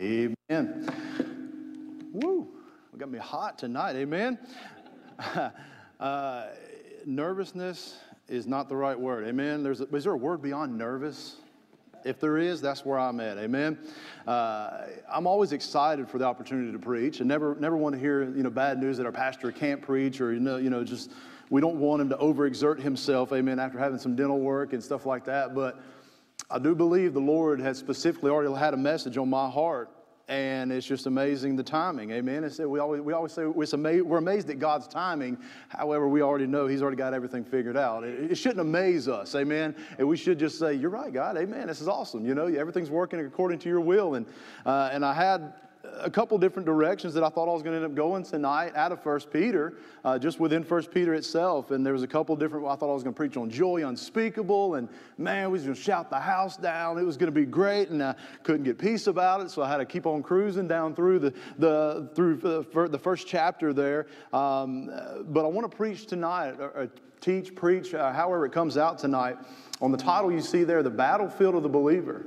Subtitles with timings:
[0.00, 0.88] Amen.
[2.12, 2.48] Woo,
[2.90, 3.96] we got me hot tonight.
[3.96, 4.38] Amen.
[6.00, 6.46] uh,
[7.04, 9.26] nervousness is not the right word.
[9.26, 9.62] Amen.
[9.62, 11.36] There's a, is there a word beyond nervous?
[12.02, 13.36] If there is, that's where I'm at.
[13.36, 13.76] Amen.
[14.26, 18.24] Uh, I'm always excited for the opportunity to preach, and never never want to hear
[18.24, 21.12] you know bad news that our pastor can't preach, or you know you know just
[21.50, 23.34] we don't want him to overexert himself.
[23.34, 23.58] Amen.
[23.58, 25.78] After having some dental work and stuff like that, but
[26.50, 29.90] I do believe the Lord has specifically already had a message on my heart
[30.30, 32.12] and it's just amazing the timing.
[32.12, 32.44] Amen.
[32.44, 35.36] It's, we, always, we always say ama- we're amazed at God's timing.
[35.68, 38.04] However, we already know He's already got everything figured out.
[38.04, 39.34] It, it, shouldn't amaze us.
[39.34, 39.74] Amen.
[39.98, 41.36] And we should just say, You're right, God.
[41.36, 41.66] Amen.
[41.66, 42.24] This is awesome.
[42.24, 44.14] You know, everything's working according to your will.
[44.14, 44.24] And,
[44.64, 45.52] uh, and I had
[45.98, 48.72] a couple different directions that I thought I was going to end up going tonight
[48.74, 51.70] out of First Peter, uh, just within First Peter itself.
[51.70, 52.66] And there was a couple different.
[52.66, 55.74] I thought I was going to preach on joy unspeakable, and man, we was going
[55.74, 56.98] to shout the house down.
[56.98, 59.68] It was going to be great, and I couldn't get peace about it, so I
[59.68, 64.06] had to keep on cruising down through the the through the, the first chapter there.
[64.32, 64.90] Um,
[65.28, 68.98] but I want to preach tonight, or, or teach, preach, uh, however it comes out
[68.98, 69.36] tonight.
[69.80, 72.26] On the title you see there, the battlefield of the believer.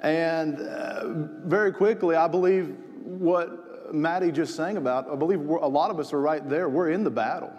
[0.00, 1.04] And uh,
[1.46, 6.12] very quickly, I believe what Maddie just sang about, I believe a lot of us
[6.12, 6.68] are right there.
[6.68, 7.52] We're in the battle.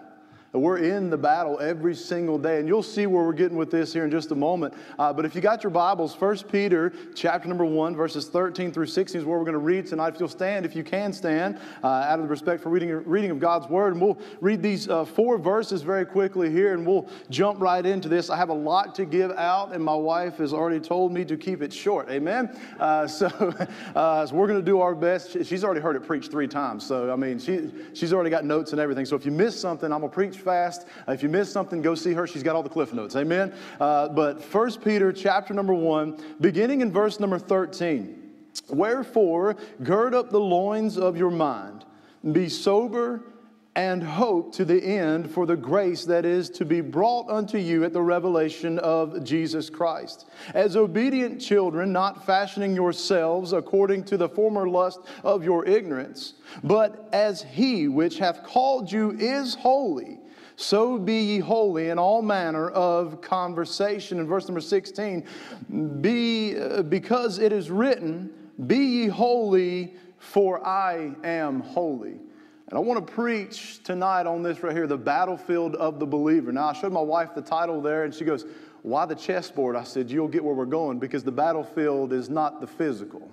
[0.54, 3.92] We're in the battle every single day, and you'll see where we're getting with this
[3.92, 4.76] here in just a moment.
[5.00, 8.86] Uh, but if you got your Bibles, 1 Peter chapter number 1, verses 13 through
[8.86, 10.14] 16 is where we're going to read tonight.
[10.14, 13.32] If you'll stand, if you can stand, uh, out of the respect for reading, reading
[13.32, 13.94] of God's Word.
[13.94, 18.08] And we'll read these uh, four verses very quickly here, and we'll jump right into
[18.08, 18.30] this.
[18.30, 21.36] I have a lot to give out, and my wife has already told me to
[21.36, 22.12] keep it short.
[22.12, 22.56] Amen?
[22.80, 23.26] Uh, so,
[23.96, 25.32] uh, so we're going to do our best.
[25.32, 26.86] She's already heard it preached three times.
[26.86, 29.08] So, I mean, she, she's already got notes and everything.
[29.08, 30.88] So if you miss something, I'm going to preach fast.
[31.08, 32.28] If you missed something, go see her.
[32.28, 33.16] She's got all the cliff notes.
[33.16, 33.54] Amen.
[33.80, 38.20] Uh, but First Peter chapter number 1, beginning in verse number 13.
[38.70, 41.86] Wherefore, gird up the loins of your mind,
[42.32, 43.24] be sober
[43.76, 47.84] and hope to the end for the grace that is to be brought unto you
[47.84, 50.30] at the revelation of Jesus Christ.
[50.54, 57.10] As obedient children, not fashioning yourselves according to the former lust of your ignorance, but
[57.14, 60.20] as he which hath called you is holy
[60.56, 64.20] so be ye holy in all manner of conversation.
[64.20, 65.26] In verse number 16,
[66.02, 68.32] be, uh, because it is written,
[68.68, 72.20] Be ye holy, for I am holy.
[72.68, 76.52] And I want to preach tonight on this right here, the battlefield of the believer.
[76.52, 78.46] Now, I showed my wife the title there, and she goes,
[78.84, 79.76] Why the chessboard?
[79.76, 83.30] I said, You'll get where we're going because the battlefield is not the physical.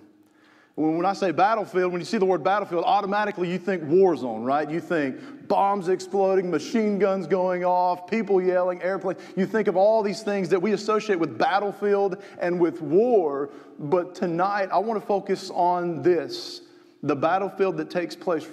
[0.80, 4.44] When I say battlefield, when you see the word battlefield, automatically you think war zone,
[4.44, 4.68] right?
[4.68, 9.20] You think bombs exploding, machine guns going off, people yelling, airplanes.
[9.36, 13.50] You think of all these things that we associate with battlefield and with war.
[13.78, 16.62] But tonight, I want to focus on this
[17.02, 18.46] the battlefield that takes place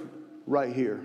[0.46, 1.02] right here.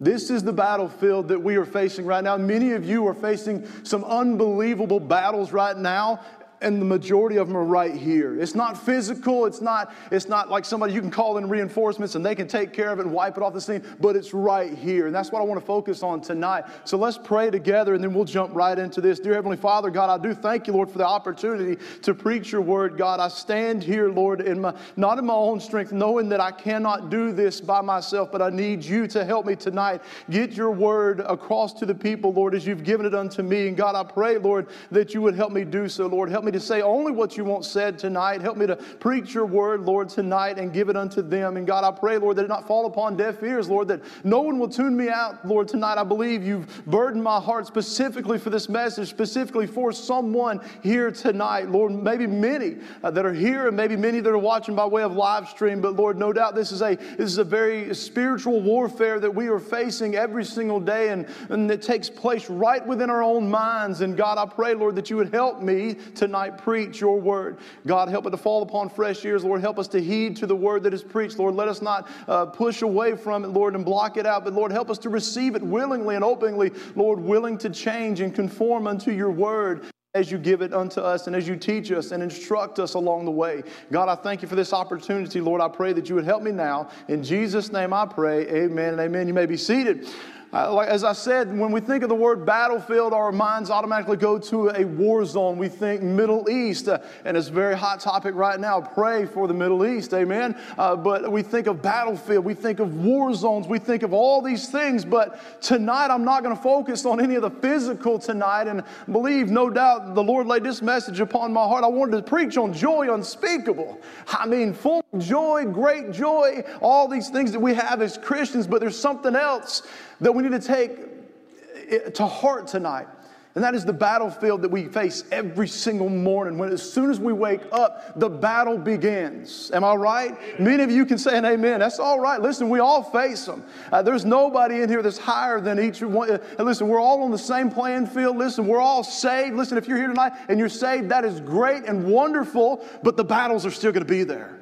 [0.00, 2.36] This is the battlefield that we are facing right now.
[2.36, 6.20] Many of you are facing some unbelievable battles right now,
[6.60, 8.40] and the majority of them are right here.
[8.40, 9.46] It's not physical.
[9.46, 12.72] It's not, it's not like somebody you can call in reinforcements and they can take
[12.72, 15.06] care of it and wipe it off the scene, but it's right here.
[15.06, 16.64] And that's what I want to focus on tonight.
[16.84, 19.20] So let's pray together and then we'll jump right into this.
[19.20, 22.62] Dear Heavenly Father, God, I do thank you, Lord, for the opportunity to preach your
[22.62, 22.96] word.
[22.96, 26.50] God, I stand here, Lord, in my, not in my own strength, knowing that I
[26.50, 30.02] cannot do this by myself, but I need you to help me tonight.
[30.30, 33.68] Get your word across to the people, Lord, as you've given it unto me.
[33.68, 36.30] And God, I pray, Lord, that you would help me do so, Lord.
[36.30, 38.40] Help me to say only what you want said tonight.
[38.40, 41.56] Help me to preach your word, Lord, tonight and give it unto them.
[41.56, 44.40] And God, I pray, Lord, that it not fall upon deaf ears, Lord, that no
[44.40, 45.98] one will tune me out, Lord, tonight.
[45.98, 51.70] I believe you've burdened my heart specifically for this message, specifically for someone here tonight,
[51.70, 51.92] Lord.
[51.92, 55.12] Maybe many uh, that are here and maybe many that are watching by way of
[55.12, 55.80] live stream.
[55.80, 59.48] But Lord, no doubt this is a this is a very spiritual warfare that we
[59.48, 64.00] are facing every single day and, and it takes place right within our own minds.
[64.00, 67.58] And God, I pray, Lord, that you would help me tonight preach your word.
[67.86, 69.44] God, help it to fall upon fresh ears.
[69.44, 71.38] Lord, help us to heed to the word that is preached.
[71.38, 74.44] Lord, let us not uh, push away from it, Lord, and block it out.
[74.44, 76.70] But Lord, help us to receive it willingly and openly.
[76.94, 81.26] Lord, willing to change and conform unto your word as you give it unto us
[81.26, 83.62] and as you teach us and instruct us along the way.
[83.92, 85.40] God, I thank you for this opportunity.
[85.40, 86.88] Lord, I pray that you would help me now.
[87.08, 88.48] In Jesus' name I pray.
[88.48, 89.28] Amen and amen.
[89.28, 90.08] You may be seated.
[90.50, 94.38] Uh, as I said, when we think of the word battlefield, our minds automatically go
[94.38, 95.58] to a war zone.
[95.58, 98.80] We think Middle East, uh, and it's a very hot topic right now.
[98.80, 100.56] Pray for the Middle East, amen.
[100.78, 104.40] Uh, but we think of battlefield, we think of war zones, we think of all
[104.40, 105.04] these things.
[105.04, 108.68] But tonight, I'm not going to focus on any of the physical tonight.
[108.68, 111.84] And believe, no doubt, the Lord laid this message upon my heart.
[111.84, 114.00] I wanted to preach on joy unspeakable.
[114.28, 118.66] I mean, full joy, great joy, all these things that we have as Christians.
[118.66, 119.82] But there's something else
[120.20, 123.06] that we need to take to heart tonight.
[123.54, 126.58] And that is the battlefield that we face every single morning.
[126.58, 129.72] When as soon as we wake up, the battle begins.
[129.74, 130.60] Am I right?
[130.60, 131.80] Many of you can say an amen.
[131.80, 132.40] That's all right.
[132.40, 133.64] Listen, we all face them.
[133.90, 136.30] Uh, there's nobody in here that's higher than each one.
[136.30, 138.36] Uh, listen, we're all on the same playing field.
[138.36, 139.56] Listen, we're all saved.
[139.56, 143.24] Listen, if you're here tonight and you're saved, that is great and wonderful, but the
[143.24, 144.56] battles are still going to be there.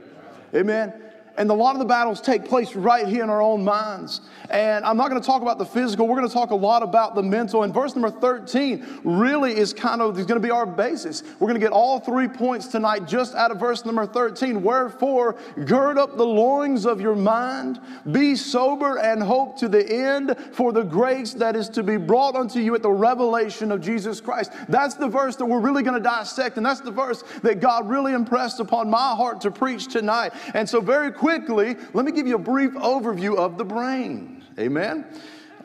[0.55, 0.95] Amen.
[1.39, 4.23] And a lot of the battles take place right here in our own minds.
[4.49, 6.09] And I'm not going to talk about the physical.
[6.09, 7.63] We're going to talk a lot about the mental.
[7.63, 11.23] And verse number 13 really is kind of is going to be our basis.
[11.39, 14.63] We're going to get all three points tonight just out of verse number 13.
[14.63, 15.37] Wherefore,
[15.67, 17.81] gird up the loins of your mind,
[18.13, 22.35] be sober and hope to the end for the grace that is to be brought
[22.35, 24.53] unto you at the revelation of Jesus Christ.
[24.69, 26.57] That's the verse that we're really going to dissect.
[26.57, 30.33] And that's the verse that God really impressed upon my heart to preach tonight.
[30.55, 34.45] And so, very quickly, quickly, let me give you a brief overview of the brain.
[34.61, 35.05] Amen.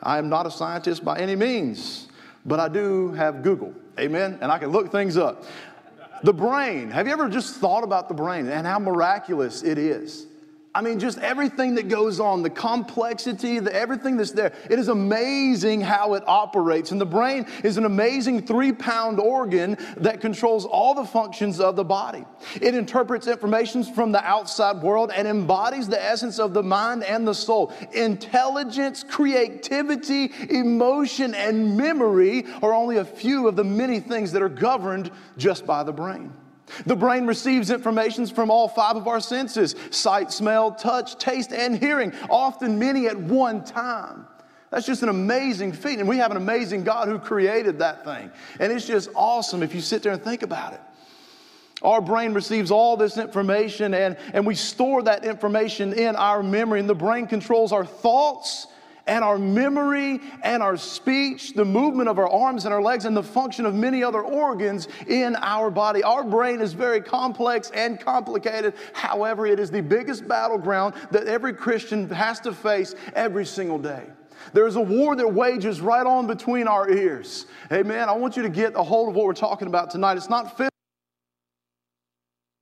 [0.02, 2.08] I am not a scientist by any means,
[2.44, 3.72] but I do have Google.
[3.96, 4.38] Amen.
[4.40, 5.44] And I can look things up.
[6.24, 6.90] The brain.
[6.90, 10.26] Have you ever just thought about the brain and how miraculous it is?
[10.74, 14.54] I mean, just everything that goes on, the complexity, the, everything that's there.
[14.70, 16.92] It is amazing how it operates.
[16.92, 21.76] And the brain is an amazing three pound organ that controls all the functions of
[21.76, 22.24] the body.
[22.54, 27.28] It interprets information from the outside world and embodies the essence of the mind and
[27.28, 27.70] the soul.
[27.92, 34.48] Intelligence, creativity, emotion, and memory are only a few of the many things that are
[34.48, 36.32] governed just by the brain.
[36.86, 41.76] The brain receives information from all five of our senses sight, smell, touch, taste, and
[41.78, 44.26] hearing, often many at one time.
[44.70, 45.98] That's just an amazing feat.
[45.98, 48.30] And we have an amazing God who created that thing.
[48.58, 50.80] And it's just awesome if you sit there and think about it.
[51.82, 56.80] Our brain receives all this information and, and we store that information in our memory.
[56.80, 58.66] And the brain controls our thoughts
[59.06, 63.16] and our memory and our speech, the movement of our arms and our legs, and
[63.16, 66.02] the function of many other organs in our body.
[66.02, 68.74] Our brain is very complex and complicated.
[68.92, 74.06] However, it is the biggest battleground that every Christian has to face every single day.
[74.52, 77.46] There's a war that wages right on between our ears.
[77.70, 78.08] Amen.
[78.08, 80.16] I want you to get a hold of what we're talking about tonight.
[80.16, 80.70] It's not physical,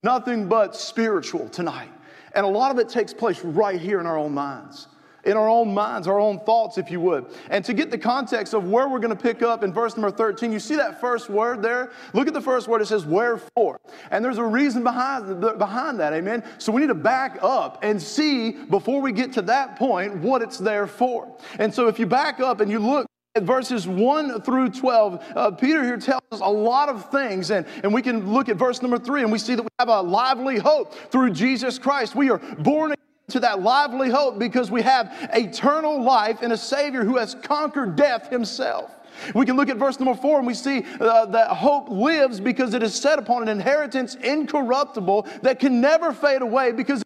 [0.03, 1.91] nothing but spiritual tonight.
[2.35, 4.89] And a lot of it takes place right here in our own minds
[5.25, 7.27] in our own minds, our own thoughts, if you would.
[7.51, 10.11] And to get the context of where we're going to pick up in verse number
[10.11, 11.93] 13, you see that first word there?
[12.15, 12.83] Look at the first word.
[12.83, 13.81] It says, wherefore.
[14.11, 16.45] And there's a reason behind, behind that, amen?
[16.59, 20.43] So we need to back up and see before we get to that point what
[20.43, 21.37] it's there for.
[21.59, 23.07] And so if you back up and you look,
[23.37, 27.65] at verses 1 through 12, uh, Peter here tells us a lot of things, and,
[27.85, 30.01] and we can look at verse number 3 and we see that we have a
[30.01, 32.17] lively hope through Jesus Christ.
[32.17, 36.57] We are born again to that lively hope because we have eternal life in a
[36.57, 38.91] Savior who has conquered death himself.
[39.35, 42.75] We can look at verse number four and we see uh, that hope lives because
[42.75, 47.03] it is set upon an inheritance incorruptible that can never fade away because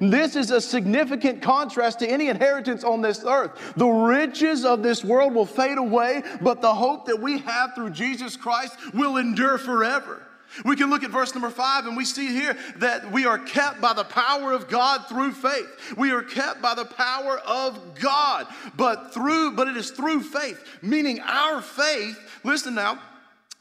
[0.00, 3.74] this is a significant contrast to any inheritance on this earth.
[3.76, 7.90] The riches of this world will fade away, but the hope that we have through
[7.90, 10.22] Jesus Christ will endure forever.
[10.64, 13.80] We can look at verse number five and we see here that we are kept
[13.80, 15.94] by the power of God through faith.
[15.96, 18.46] We are kept by the power of God,
[18.76, 23.00] but through, but it is through faith, meaning our faith, listen now,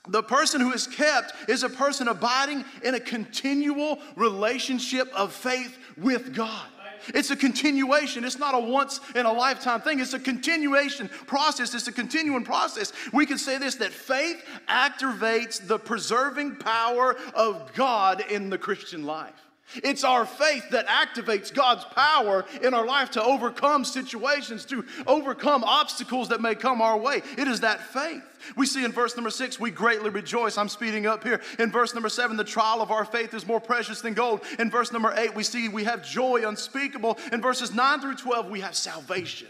[0.08, 5.78] the person who is kept is a person abiding in a continual relationship of faith
[5.98, 6.68] with God.
[7.10, 8.24] It's a continuation.
[8.24, 10.00] It's not a once in a lifetime thing.
[10.00, 11.74] It's a continuation process.
[11.74, 12.94] It's a continuing process.
[13.12, 19.04] We can say this that faith activates the preserving power of God in the Christian
[19.04, 19.34] life.
[19.76, 25.64] It's our faith that activates God's power in our life to overcome situations, to overcome
[25.64, 27.22] obstacles that may come our way.
[27.38, 28.24] It is that faith.
[28.58, 30.58] We see in verse number six, we greatly rejoice.
[30.58, 31.42] I'm speeding up here.
[31.60, 34.42] In verse number seven, the trial of our faith is more precious than gold.
[34.60, 37.18] In verse number eight, we see we have joy unspeakable.
[37.32, 39.48] In verses nine through 12, we have salvation.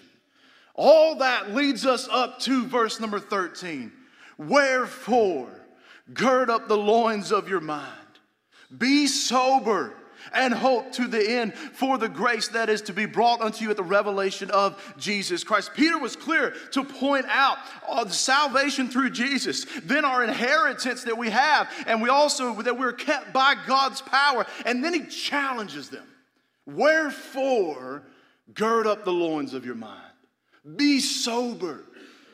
[0.76, 3.92] All that leads us up to verse number 13.
[4.38, 5.50] Wherefore,
[6.14, 7.90] gird up the loins of your mind,
[8.76, 9.94] be sober
[10.32, 13.72] and hope to the end for the grace that is to be brought unto you
[13.72, 15.72] at the revelation of Jesus Christ.
[15.74, 21.18] Peter was clear to point out uh, the salvation through Jesus, then our inheritance that
[21.18, 24.46] we have, and we also that we're kept by God's power.
[24.66, 26.06] And then he challenges them.
[26.66, 28.04] Wherefore,
[28.54, 30.00] gird up the loins of your mind.
[30.76, 31.84] Be sober.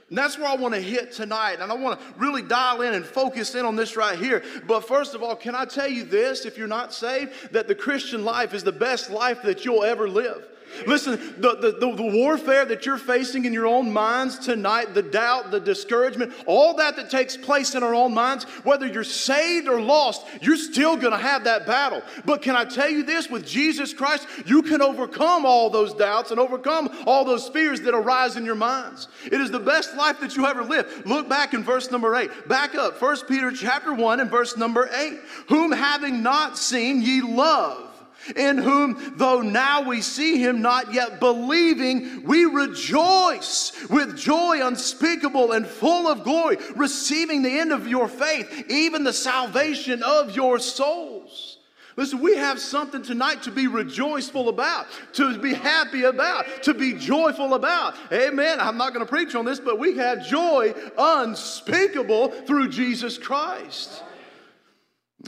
[0.09, 1.57] And that's where I want to hit tonight.
[1.59, 4.43] And I want to really dial in and focus in on this right here.
[4.67, 7.75] But first of all, can I tell you this, if you're not saved, that the
[7.75, 10.47] Christian life is the best life that you'll ever live.
[10.87, 15.51] Listen, the, the, the, warfare that you're facing in your own minds tonight, the doubt,
[15.51, 19.81] the discouragement, all that that takes place in our own minds, whether you're saved or
[19.81, 22.01] lost, you're still going to have that battle.
[22.25, 23.29] But can I tell you this?
[23.29, 27.93] With Jesus Christ, you can overcome all those doubts and overcome all those fears that
[27.93, 29.07] arise in your minds.
[29.25, 31.03] It is the best life that you ever live.
[31.05, 32.47] Look back in verse number 8.
[32.47, 35.19] Back up, 1 Peter chapter 1 and verse number 8.
[35.49, 37.88] Whom having not seen ye love
[38.35, 45.51] in whom, though now we see him not yet believing, we rejoice with joy unspeakable
[45.51, 50.59] and full of glory, receiving the end of your faith, even the salvation of your
[50.59, 51.57] souls.
[51.99, 56.93] Listen, we have something tonight to be rejoiceful about, to be happy about, to be
[56.93, 57.93] joyful about.
[58.13, 58.61] Amen.
[58.61, 64.01] I'm not going to preach on this, but we have joy unspeakable through Jesus Christ.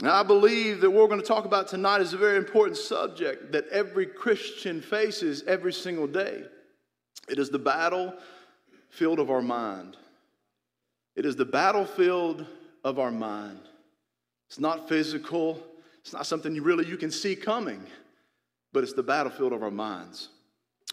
[0.02, 3.52] I believe that what we're going to talk about tonight is a very important subject
[3.52, 6.44] that every Christian faces every single day.
[7.28, 9.96] It is the battlefield of our mind.
[11.14, 12.46] It is the battlefield
[12.84, 13.60] of our mind.
[14.48, 15.62] It's not physical,
[16.00, 17.82] it's not something you really you can see coming,
[18.72, 20.30] but it's the battlefield of our minds.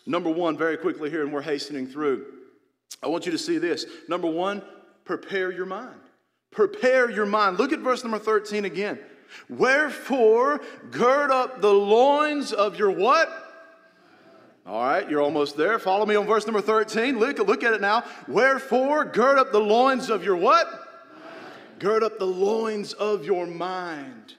[0.05, 2.25] Number one, very quickly here, and we're hastening through.
[3.01, 3.85] I want you to see this.
[4.07, 4.61] Number one,
[5.05, 5.99] prepare your mind.
[6.51, 7.59] Prepare your mind.
[7.59, 8.99] Look at verse number 13 again.
[9.47, 13.29] Wherefore, gird up the loins of your what?
[14.65, 15.79] All right, you're almost there.
[15.79, 17.17] Follow me on verse number 13.
[17.19, 18.03] Look, look at it now.
[18.27, 20.67] Wherefore, gird up the loins of your what?
[21.79, 24.35] Gird up the loins of your mind.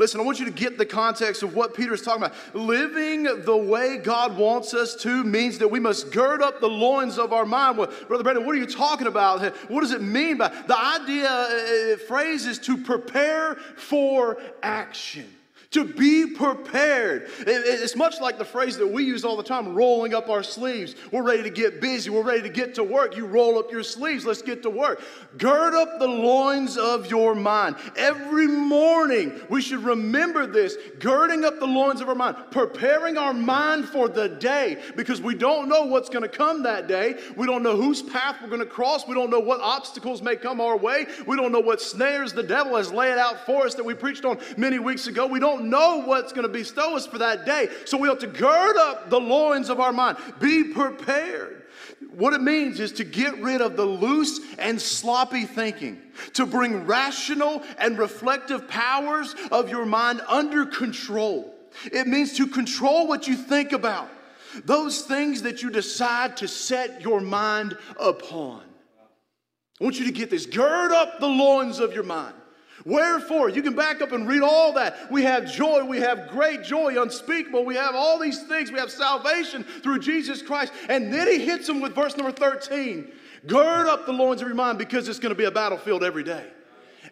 [0.00, 2.34] Listen, I want you to get the context of what Peter is talking about.
[2.54, 7.18] Living the way God wants us to means that we must gird up the loins
[7.18, 7.76] of our mind.
[7.76, 9.54] Well, Brother Brandon, what are you talking about?
[9.68, 15.28] What does it mean by the idea, uh, phrase is to prepare for action
[15.70, 17.28] to be prepared.
[17.46, 20.96] It's much like the phrase that we use all the time rolling up our sleeves.
[21.12, 22.10] We're ready to get busy.
[22.10, 23.16] We're ready to get to work.
[23.16, 24.26] You roll up your sleeves.
[24.26, 25.00] Let's get to work.
[25.38, 27.76] Gird up the loins of your mind.
[27.96, 33.32] Every morning, we should remember this girding up the loins of our mind, preparing our
[33.32, 37.14] mind for the day because we don't know what's going to come that day.
[37.36, 39.06] We don't know whose path we're going to cross.
[39.06, 41.06] We don't know what obstacles may come our way.
[41.28, 44.24] We don't know what snares the devil has laid out for us that we preached
[44.24, 45.28] on many weeks ago.
[45.28, 47.68] We don't don't know what's going to bestow us for that day.
[47.84, 50.18] So we have to gird up the loins of our mind.
[50.40, 51.64] Be prepared.
[52.14, 56.00] What it means is to get rid of the loose and sloppy thinking,
[56.34, 61.54] to bring rational and reflective powers of your mind under control.
[61.84, 64.08] It means to control what you think about,
[64.64, 68.62] those things that you decide to set your mind upon.
[69.80, 70.46] I want you to get this.
[70.46, 72.34] Gird up the loins of your mind.
[72.84, 75.10] Wherefore, you can back up and read all that.
[75.10, 77.64] We have joy, we have great joy, unspeakable.
[77.64, 78.70] We have all these things.
[78.72, 80.72] We have salvation through Jesus Christ.
[80.88, 83.12] And then he hits them with verse number 13
[83.46, 86.22] Gird up the loins of your mind because it's going to be a battlefield every
[86.22, 86.46] day.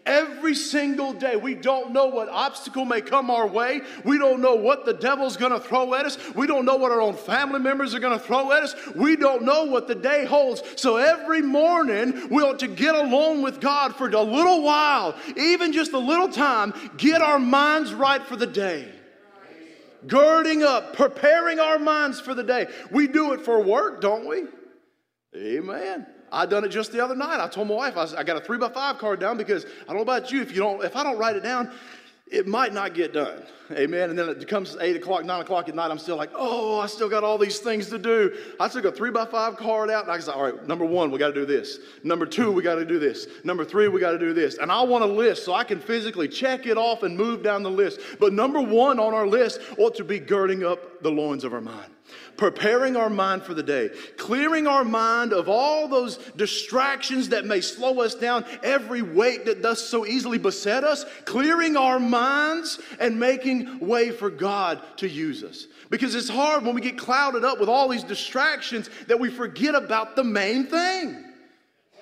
[0.08, 3.82] Every single day, we don't know what obstacle may come our way.
[4.04, 6.16] We don't know what the devil's going to throw at us.
[6.34, 8.74] We don't know what our own family members are going to throw at us.
[8.96, 10.62] We don't know what the day holds.
[10.76, 15.74] So every morning, we ought to get alone with God for a little while, even
[15.74, 18.88] just a little time, get our minds right for the day
[20.06, 22.68] girding up, preparing our minds for the day.
[22.90, 24.44] We do it for work, don't we?
[25.36, 26.06] Amen.
[26.32, 27.40] I done it just the other night.
[27.40, 29.86] I told my wife I, I got a three by five card down because I
[29.88, 30.42] don't know about you.
[30.42, 31.70] If you don't, if I don't write it down,
[32.30, 33.42] it might not get done.
[33.72, 34.10] Amen.
[34.10, 35.90] And then it comes eight o'clock, nine o'clock at night.
[35.90, 38.36] I'm still like, oh, I still got all these things to do.
[38.60, 41.10] I took a three by five card out and I said, all right, number one,
[41.10, 41.78] we got to do this.
[42.04, 43.26] Number two, we got to do this.
[43.44, 44.58] Number three, we got to do this.
[44.58, 47.62] And I want a list so I can physically check it off and move down
[47.62, 48.00] the list.
[48.18, 51.60] But number one on our list ought to be girding up the loins of our
[51.60, 51.92] mind
[52.38, 57.60] preparing our mind for the day, clearing our mind of all those distractions that may
[57.60, 63.20] slow us down, every weight that does so easily beset us, clearing our minds and
[63.20, 65.66] making way for God to use us.
[65.90, 69.74] Because it's hard when we get clouded up with all these distractions that we forget
[69.74, 71.24] about the main thing.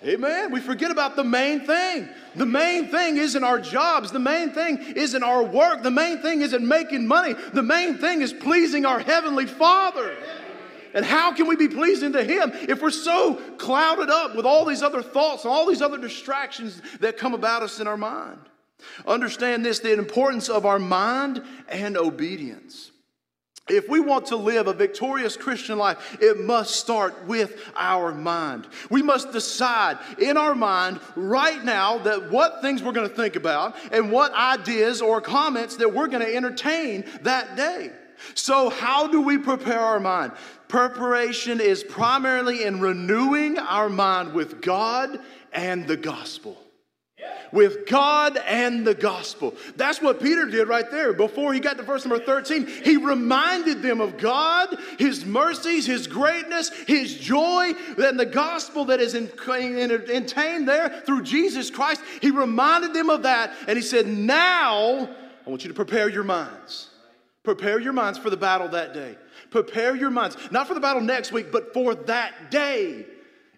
[0.06, 0.52] Amen.
[0.52, 2.08] We forget about the main thing.
[2.36, 4.12] The main thing isn't our jobs.
[4.12, 5.82] The main thing isn't our work.
[5.82, 7.34] The main thing isn't making money.
[7.52, 10.16] The main thing is pleasing our Heavenly Father.
[10.94, 14.64] And how can we be pleasing to Him if we're so clouded up with all
[14.64, 18.38] these other thoughts and all these other distractions that come about us in our mind?
[19.06, 22.92] Understand this the importance of our mind and obedience.
[23.68, 28.68] If we want to live a victorious Christian life, it must start with our mind.
[28.90, 33.34] We must decide in our mind right now that what things we're going to think
[33.34, 37.90] about and what ideas or comments that we're going to entertain that day.
[38.34, 40.32] So, how do we prepare our mind?
[40.68, 45.20] Preparation is primarily in renewing our mind with God
[45.52, 46.65] and the gospel
[47.52, 49.54] with God and the gospel.
[49.76, 51.12] That's what Peter did right there.
[51.12, 56.06] Before he got to verse number 13, he reminded them of God, his mercies, his
[56.06, 62.02] greatness, his joy, and the gospel that is contained there through Jesus Christ.
[62.20, 65.08] He reminded them of that, and he said, Now
[65.46, 66.90] I want you to prepare your minds.
[67.42, 69.16] Prepare your minds for the battle that day.
[69.50, 73.06] Prepare your minds, not for the battle next week, but for that day.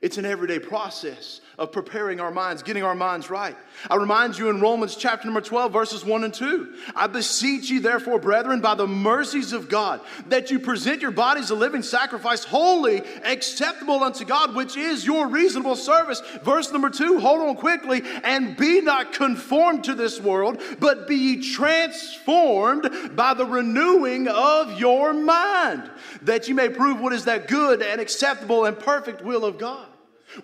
[0.03, 3.57] It's an everyday process of preparing our minds, getting our minds right.
[3.91, 6.75] I remind you in Romans chapter number 12, verses 1 and 2.
[6.95, 11.51] I beseech you, therefore, brethren, by the mercies of God, that you present your bodies
[11.51, 16.23] a living sacrifice, holy, acceptable unto God, which is your reasonable service.
[16.45, 21.17] Verse number 2, hold on quickly, and be not conformed to this world, but be
[21.17, 25.91] ye transformed by the renewing of your mind,
[26.23, 29.88] that you may prove what is that good and acceptable and perfect will of God.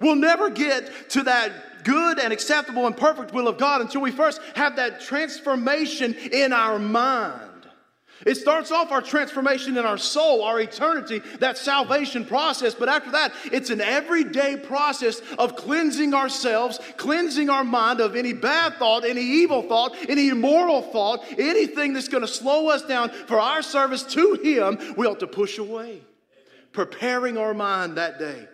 [0.01, 4.11] We'll never get to that good and acceptable and perfect will of God until we
[4.11, 7.51] first have that transformation in our mind.
[8.25, 12.75] It starts off our transformation in our soul, our eternity, that salvation process.
[12.75, 18.33] But after that, it's an everyday process of cleansing ourselves, cleansing our mind of any
[18.33, 23.11] bad thought, any evil thought, any immoral thought, anything that's going to slow us down
[23.11, 26.01] for our service to Him, we ought to push away.
[26.73, 28.49] Preparing our mind that day.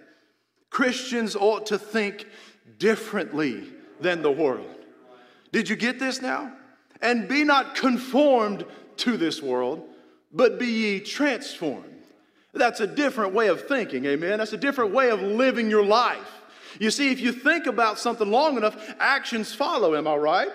[0.70, 2.26] Christians ought to think
[2.78, 3.64] differently
[4.00, 4.74] than the world.
[5.52, 6.52] Did you get this now?
[7.02, 8.64] And be not conformed
[8.98, 9.86] to this world,
[10.32, 11.84] but be ye transformed.
[12.52, 14.38] That's a different way of thinking, amen?
[14.38, 16.42] That's a different way of living your life.
[16.78, 20.48] You see, if you think about something long enough, actions follow, am I right?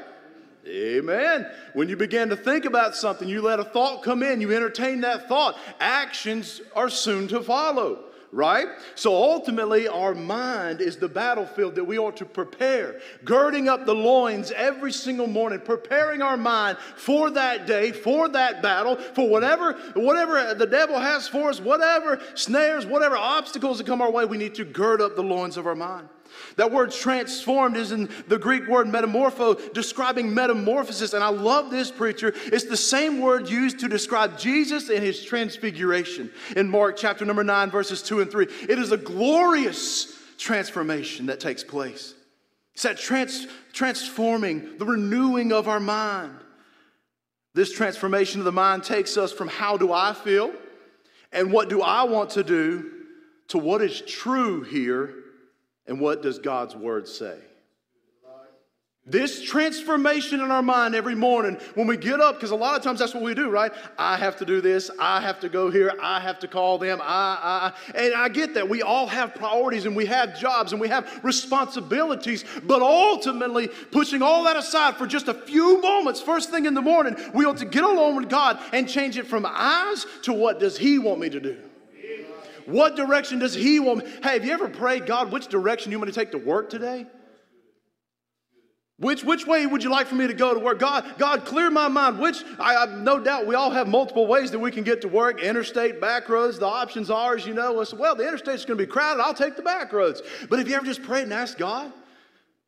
[0.67, 1.50] Amen.
[1.74, 5.01] When you begin to think about something, you let a thought come in, you entertain
[5.01, 8.05] that thought, actions are soon to follow
[8.36, 8.67] right?
[8.95, 13.95] So ultimately, our mind is the battlefield that we ought to prepare, girding up the
[13.95, 19.74] loins every single morning, preparing our mind for that day, for that battle, for whatever,
[19.93, 24.38] whatever the devil has for us, whatever snares, whatever obstacles that come our way, we
[24.38, 26.10] need to gird up the loins of our mind.
[26.58, 31.13] That word transformed is in the Greek word metamorpho, describing metamorphosis.
[31.13, 32.34] And I love this, preacher.
[32.45, 37.43] It's the same word used to describe Jesus and his transfiguration in Mark chapter number
[37.43, 38.48] 9, verses 2 and 3.
[38.69, 42.13] It is a glorious transformation that takes place.
[42.74, 46.38] It's that trans- transforming, the renewing of our mind.
[47.54, 50.52] This transformation of the mind takes us from how do I feel
[51.32, 52.91] and what do I want to do
[53.50, 55.13] to what is true here
[55.88, 57.38] and what does God's word say?
[59.08, 62.82] This transformation in our mind every morning when we get up, because a lot of
[62.82, 63.71] times that's what we do, right?
[64.00, 67.00] I have to do this, I have to go here, I have to call them,
[67.04, 68.67] I, I, and I get that.
[68.67, 74.24] We all have priorities and we have jobs and we have responsibilities, but ultimately, pushing
[74.24, 77.58] all that aside for just a few moments, first thing in the morning, we ought
[77.58, 81.19] to get alone with God and change it from eyes to what does He want
[81.19, 81.58] me to do?
[82.65, 84.12] What direction does He want me?
[84.23, 87.06] Hey, have you ever prayed, God, which direction you want to take to work today?
[88.97, 90.80] Which, which way would you like for me to go to work?
[90.80, 92.17] God, God, clear my mind.
[92.17, 95.10] Which, I, I no doubt we all have multiple ways that we can get to
[95.10, 96.60] work interstate, back roads.
[96.60, 99.21] The options are, as you know, well, the interstate's going to be crowded.
[99.21, 100.21] I'll take the back roads.
[100.49, 101.91] But have you ever just prayed and asked God?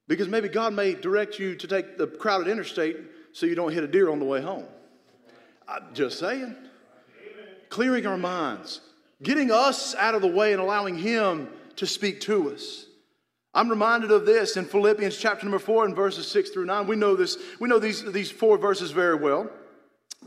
[0.09, 2.97] Because maybe God may direct you to take the crowded interstate
[3.31, 4.65] so you don't hit a deer on the way home.
[5.67, 6.55] I'm just saying.
[7.69, 8.81] Clearing our minds,
[9.23, 12.85] getting us out of the way and allowing Him to speak to us.
[13.53, 16.85] I'm reminded of this in Philippians chapter number four and verses six through nine.
[16.85, 19.49] We know this, we know these, these four verses very well.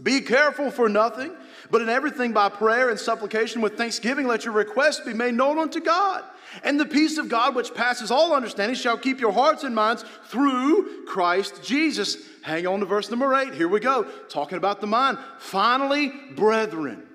[0.02, 1.32] Be careful for nothing,
[1.70, 5.58] but in everything by prayer and supplication with thanksgiving, let your requests be made known
[5.58, 6.24] unto God.
[6.64, 10.04] And the peace of God, which passes all understanding, shall keep your hearts and minds
[10.26, 12.16] through Christ Jesus.
[12.42, 13.54] Hang on to verse number eight.
[13.54, 14.04] Here we go.
[14.28, 15.18] Talking about the mind.
[15.38, 17.06] Finally, brethren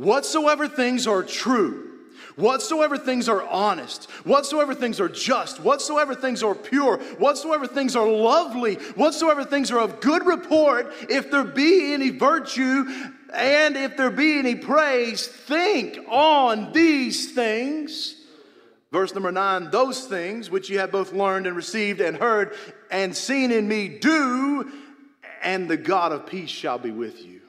[0.00, 1.90] Whatsoever things are true,
[2.36, 8.08] whatsoever things are honest, whatsoever things are just, whatsoever things are pure, whatsoever things are
[8.08, 12.86] lovely, whatsoever things are of good report, if there be any virtue
[13.34, 18.16] and if there be any praise, think on these things.
[18.92, 22.54] Verse number nine, those things which you have both learned and received and heard
[22.90, 24.72] and seen in me, do,
[25.42, 27.39] and the God of peace shall be with you.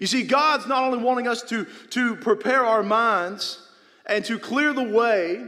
[0.00, 3.68] You see, God's not only wanting us to, to prepare our minds
[4.06, 5.46] and to clear the way.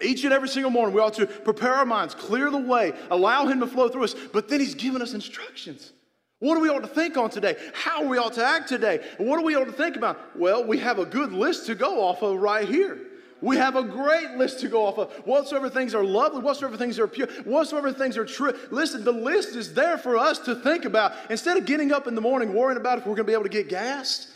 [0.00, 3.46] Each and every single morning, we ought to prepare our minds, clear the way, allow
[3.46, 4.14] Him to flow through us.
[4.32, 5.92] But then He's given us instructions.
[6.40, 7.56] What do we ought to think on today?
[7.72, 8.98] How we ought to act today?
[9.18, 10.36] What do we ought to think about?
[10.36, 12.98] Well, we have a good list to go off of right here.
[13.42, 15.12] We have a great list to go off of.
[15.26, 18.54] Whatsoever things are lovely, whatsoever things are pure, whatsoever things are true.
[18.70, 21.12] Listen, the list is there for us to think about.
[21.28, 23.42] Instead of getting up in the morning worrying about if we're going to be able
[23.42, 24.32] to get gas,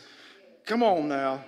[0.64, 1.44] come on now.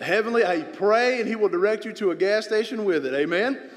[0.00, 3.12] Heavenly, hey, pray and He will direct you to a gas station with it.
[3.12, 3.70] Amen.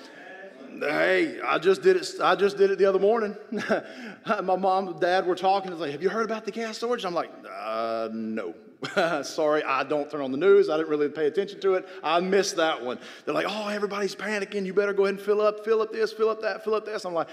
[0.80, 2.08] Hey, I just did it.
[2.22, 3.36] I just did it the other morning.
[3.52, 5.72] My mom and dad were talking.
[5.72, 7.04] It's like, have you heard about the gas storage?
[7.04, 8.56] I'm like, uh, no.
[9.24, 10.70] Sorry, I don't turn on the news.
[10.70, 11.88] I didn't really pay attention to it.
[12.04, 13.00] I missed that one.
[13.26, 14.66] They're like, oh, everybody's panicking.
[14.66, 16.86] You better go ahead and fill up, fill up this, fill up that, fill up
[16.86, 17.06] this.
[17.06, 17.28] I'm like,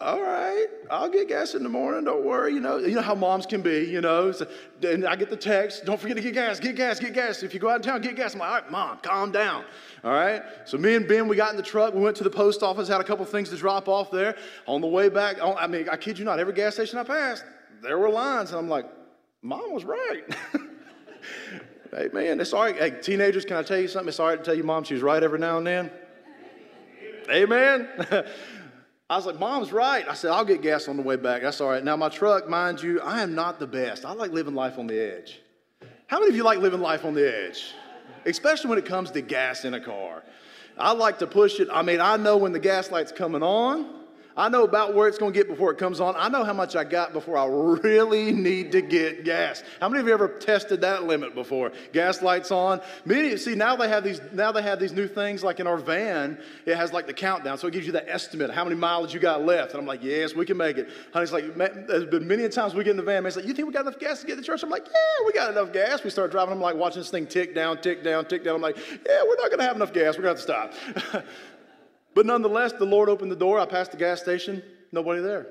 [0.00, 2.04] all right, I'll get gas in the morning.
[2.04, 2.54] Don't worry.
[2.54, 3.84] You know, you know how moms can be.
[3.84, 4.46] You know, so,
[4.82, 5.84] and I get the text.
[5.84, 6.58] Don't forget to get gas.
[6.58, 6.98] Get gas.
[6.98, 7.42] Get gas.
[7.42, 8.34] If you go out of town, get gas.
[8.34, 9.64] I'm like, all right, mom, calm down.
[10.02, 10.42] All right.
[10.64, 11.94] So me and Ben, we got in the truck.
[11.94, 12.88] We went to the post office.
[12.88, 14.36] Had a couple things to drop off there.
[14.66, 17.44] On the way back, I mean, I kid you not, every gas station I passed,
[17.80, 18.86] there were lines, and I'm like,
[19.42, 20.24] mom was right.
[21.90, 22.76] hey man, it's all right.
[22.76, 24.08] Hey, teenagers, can I tell you something?
[24.08, 25.90] It's all right to tell your mom, she's right every now and then.
[27.30, 27.88] Amen.
[29.10, 30.08] I was like, Mom's right.
[30.08, 31.42] I said, I'll get gas on the way back.
[31.42, 31.84] That's all right.
[31.84, 34.04] Now, my truck, mind you, I am not the best.
[34.04, 35.40] I like living life on the edge.
[36.06, 37.74] How many of you like living life on the edge?
[38.24, 40.22] Especially when it comes to gas in a car.
[40.78, 41.68] I like to push it.
[41.70, 44.01] I mean, I know when the gas light's coming on.
[44.36, 46.14] I know about where it's going to get before it comes on.
[46.16, 49.62] I know how much I got before I really need to get gas.
[49.80, 51.72] How many of you ever tested that limit before?
[51.92, 52.80] Gas lights on.
[53.04, 55.76] Many see now they have these now they have these new things like in our
[55.76, 56.38] van.
[56.64, 59.12] It has like the countdown, so it gives you the estimate of how many miles
[59.12, 59.72] you got left.
[59.72, 60.88] And I'm like, yes, we can make it.
[61.12, 63.22] Honey's like, there's been many times we get in the van.
[63.22, 64.62] Man's like, you think we got enough gas to get to church?
[64.62, 66.02] I'm like, yeah, we got enough gas.
[66.02, 66.54] We start driving.
[66.54, 68.56] I'm like watching this thing tick down, tick down, tick down.
[68.56, 70.16] I'm like, yeah, we're not going to have enough gas.
[70.16, 71.24] We're going to have to stop.
[72.14, 73.58] But nonetheless, the Lord opened the door.
[73.58, 75.48] I passed the gas station, nobody there.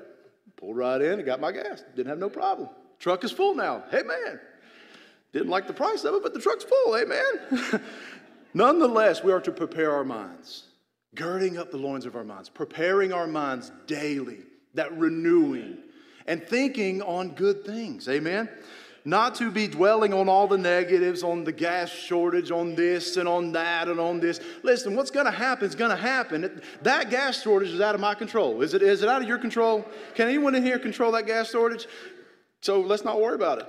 [0.56, 1.82] Pulled right in and got my gas.
[1.96, 2.68] Didn't have no problem.
[2.98, 3.82] Truck is full now.
[3.90, 4.40] Hey, man.
[5.32, 6.94] Didn't like the price of it, but the truck's full.
[6.94, 7.82] Hey, man.
[8.54, 10.64] nonetheless, we are to prepare our minds,
[11.14, 14.40] girding up the loins of our minds, preparing our minds daily,
[14.74, 15.78] that renewing,
[16.26, 18.08] and thinking on good things.
[18.08, 18.48] Amen
[19.04, 23.28] not to be dwelling on all the negatives, on the gas shortage, on this and
[23.28, 24.40] on that and on this.
[24.62, 26.62] Listen, what's going to happen is going to happen.
[26.82, 28.62] that gas shortage is out of my control.
[28.62, 29.84] Is it, is it out of your control?
[30.14, 31.86] Can anyone in here control that gas shortage?
[32.60, 33.68] So let's not worry about it.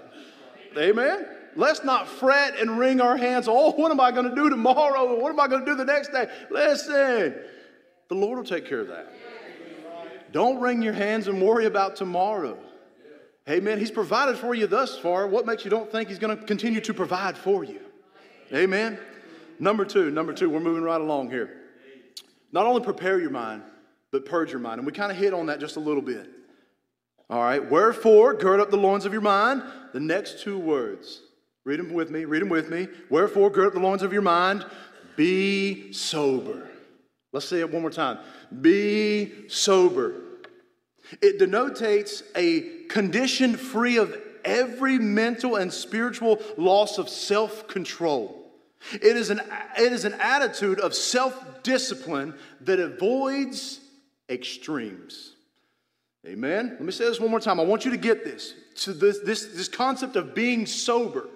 [0.78, 1.26] Amen?
[1.56, 3.48] Let's not fret and wring our hands.
[3.48, 5.20] Oh, what am I going to do tomorrow?
[5.20, 6.28] What am I going to do the next day?
[6.52, 7.36] Listen,
[8.08, 9.12] the Lord will take care of that.
[10.32, 12.58] Don't wring your hands and worry about tomorrow.
[13.50, 13.78] Amen.
[13.78, 15.28] He's provided for you thus far.
[15.28, 17.82] What makes you don't think He's going to continue to provide for you?
[18.54, 18.98] Amen.
[19.60, 21.62] Number two, number two, we're moving right along here.
[22.52, 23.64] Not only prepare your mind,
[24.12, 24.80] but purge your mind.
[24.80, 26.30] And we kind of hit on that just a little bit.
[27.30, 27.68] All right.
[27.70, 29.64] Wherefore, gird up the loins of your mind.
[29.92, 31.22] The next two words.
[31.66, 32.26] Read them with me.
[32.26, 32.88] Read them with me.
[33.10, 34.66] Wherefore, gird up the loins of your mind.
[35.16, 36.70] Be sober.
[37.32, 38.20] Let's say it one more time.
[38.62, 40.14] Be sober.
[41.22, 48.52] It denotes a condition free of every mental and spiritual loss of self control.
[48.94, 49.42] It is, an,
[49.80, 53.80] it is an attitude of self discipline that avoids
[54.30, 55.34] extremes.
[56.28, 56.70] Amen?
[56.74, 57.60] Let me say this one more time.
[57.60, 58.54] I want you to get this.
[58.84, 61.30] To this, this, this concept of being sober.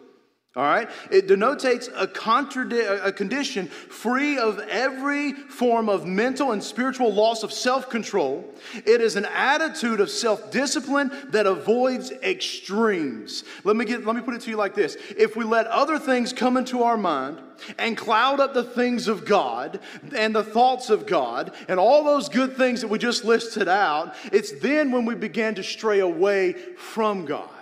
[0.58, 0.90] All right?
[1.12, 7.44] It denotes a, contradi- a condition free of every form of mental and spiritual loss
[7.44, 8.44] of self control.
[8.74, 13.44] It is an attitude of self discipline that avoids extremes.
[13.66, 16.00] Let me, get, let me put it to you like this If we let other
[16.00, 17.40] things come into our mind
[17.78, 19.80] and cloud up the things of God
[20.16, 24.16] and the thoughts of God and all those good things that we just listed out,
[24.32, 27.57] it's then when we begin to stray away from God.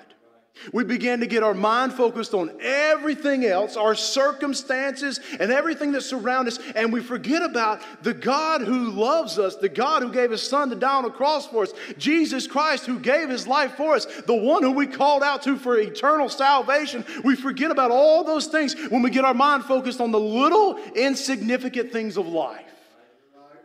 [0.72, 6.02] We begin to get our mind focused on everything else, our circumstances, and everything that
[6.02, 10.32] surrounds us, and we forget about the God who loves us, the God who gave
[10.32, 13.76] His Son to die on a cross for us, Jesus Christ who gave His life
[13.76, 17.06] for us, the one who we called out to for eternal salvation.
[17.24, 20.78] We forget about all those things when we get our mind focused on the little,
[20.96, 22.62] insignificant things of life.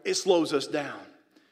[0.05, 0.99] It slows us down,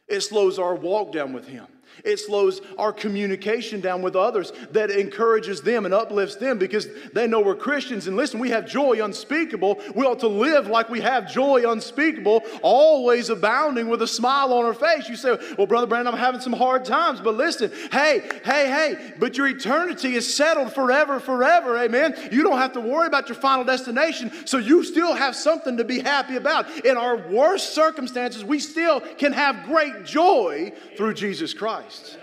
[0.09, 1.66] it slows our walk down with Him.
[2.05, 7.27] It slows our communication down with others that encourages them and uplifts them because they
[7.27, 8.07] know we're Christians.
[8.07, 9.81] And listen, we have joy unspeakable.
[9.95, 14.65] We ought to live like we have joy unspeakable, always abounding with a smile on
[14.65, 15.09] our face.
[15.09, 17.21] You say, Well, Brother Brandon, I'm having some hard times.
[17.21, 21.79] But listen, hey, hey, hey, but your eternity is settled forever, forever.
[21.79, 22.15] Amen.
[22.31, 24.33] You don't have to worry about your final destination.
[24.47, 26.85] So you still have something to be happy about.
[26.85, 31.88] In our worst circumstances, we still can have great joy through Jesus Christ.
[31.88, 32.18] Christ.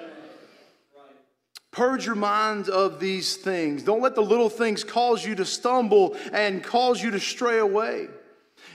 [1.72, 3.84] Purge your mind of these things.
[3.84, 8.08] Don't let the little things cause you to stumble and cause you to stray away.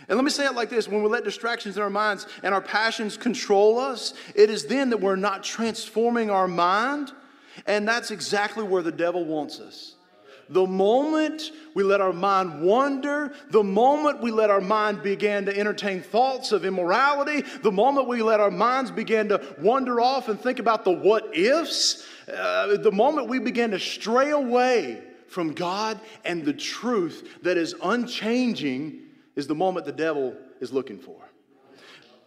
[0.09, 2.53] And let me say it like this when we let distractions in our minds and
[2.53, 7.13] our passions control us, it is then that we're not transforming our mind.
[7.67, 9.95] And that's exactly where the devil wants us.
[10.51, 15.57] The moment we let our mind wander, the moment we let our mind begin to
[15.57, 20.41] entertain thoughts of immorality, the moment we let our minds begin to wander off and
[20.41, 26.01] think about the what ifs, uh, the moment we begin to stray away from God
[26.25, 29.03] and the truth that is unchanging
[29.37, 31.17] is the moment the devil is looking for.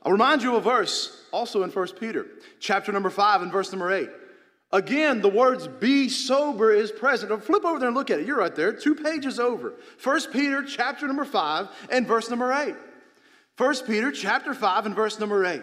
[0.02, 2.28] I'll remind you of a verse also in 1 Peter,
[2.62, 4.10] chapter number 5 and verse number 8.
[4.74, 7.32] Again, the words be sober is present.
[7.32, 8.26] Now flip over there and look at it.
[8.26, 9.76] You're right there, two pages over.
[10.04, 12.74] 1 Peter chapter number 5 and verse number 8.
[13.56, 15.62] 1 Peter chapter 5 and verse number 8.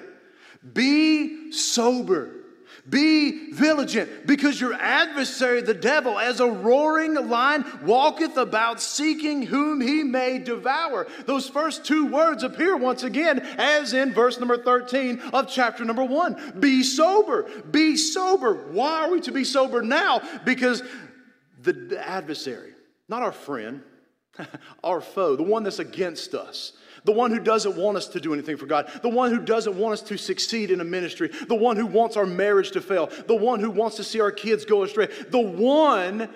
[0.72, 2.39] Be sober.
[2.88, 9.80] Be vigilant, because your adversary, the devil, as a roaring lion, walketh about seeking whom
[9.80, 11.06] he may devour.
[11.26, 16.04] Those first two words appear once again, as in verse number 13 of chapter number
[16.04, 16.54] 1.
[16.58, 17.48] Be sober.
[17.70, 18.70] Be sober.
[18.72, 20.22] Why are we to be sober now?
[20.44, 20.82] Because
[21.62, 22.72] the adversary,
[23.08, 23.82] not our friend,
[24.84, 26.72] our foe, the one that's against us,
[27.04, 29.76] the one who doesn't want us to do anything for God, the one who doesn't
[29.76, 33.08] want us to succeed in a ministry, the one who wants our marriage to fail,
[33.26, 36.28] the one who wants to see our kids go astray, the one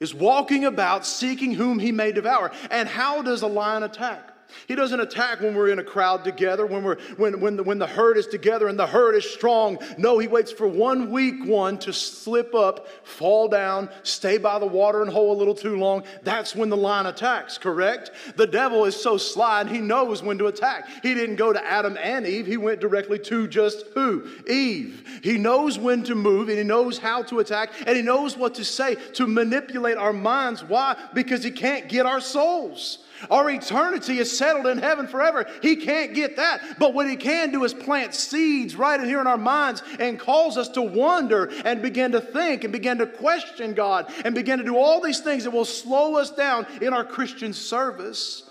[0.00, 2.50] is walking about seeking whom he may devour.
[2.70, 4.29] And how does a lion attack?
[4.68, 7.78] He doesn't attack when we're in a crowd together, when, we're, when, when, the, when
[7.78, 9.78] the herd is together and the herd is strong.
[9.98, 14.66] No, he waits for one weak one to slip up, fall down, stay by the
[14.66, 16.04] water and hole a little too long.
[16.22, 18.10] That's when the lion attacks, correct?
[18.36, 20.88] The devil is so sly and he knows when to attack.
[21.02, 24.28] He didn't go to Adam and Eve, he went directly to just who?
[24.48, 25.20] Eve.
[25.22, 28.54] He knows when to move and he knows how to attack and he knows what
[28.54, 30.62] to say to manipulate our minds.
[30.64, 30.96] Why?
[31.14, 32.98] Because he can't get our souls.
[33.30, 35.46] Our eternity is settled in heaven forever.
[35.62, 36.78] He can't get that.
[36.78, 40.18] But what he can do is plant seeds right in here in our minds and
[40.18, 44.58] cause us to wonder and begin to think and begin to question God and begin
[44.58, 48.48] to do all these things that will slow us down in our Christian service.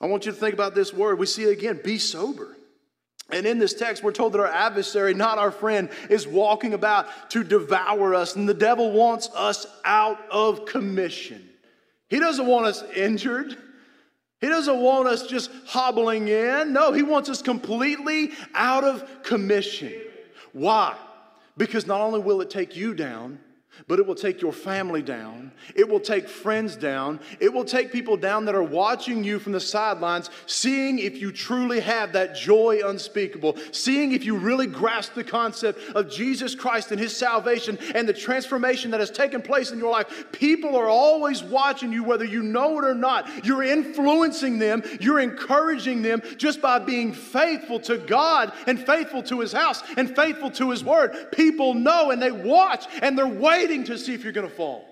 [0.00, 1.18] I want you to think about this word.
[1.18, 2.56] We see it again be sober.
[3.32, 7.30] And in this text, we're told that our adversary, not our friend, is walking about
[7.30, 11.49] to devour us, and the devil wants us out of commission.
[12.10, 13.56] He doesn't want us injured.
[14.40, 16.72] He doesn't want us just hobbling in.
[16.72, 19.94] No, he wants us completely out of commission.
[20.52, 20.96] Why?
[21.56, 23.38] Because not only will it take you down,
[23.88, 25.52] but it will take your family down.
[25.74, 27.20] It will take friends down.
[27.38, 31.32] It will take people down that are watching you from the sidelines, seeing if you
[31.32, 36.90] truly have that joy unspeakable, seeing if you really grasp the concept of Jesus Christ
[36.90, 40.26] and his salvation and the transformation that has taken place in your life.
[40.32, 43.44] People are always watching you, whether you know it or not.
[43.44, 49.40] You're influencing them, you're encouraging them just by being faithful to God and faithful to
[49.40, 51.32] his house and faithful to his word.
[51.32, 54.52] People know and they watch and they're waiting waiting to see if you're going to
[54.52, 54.84] fall.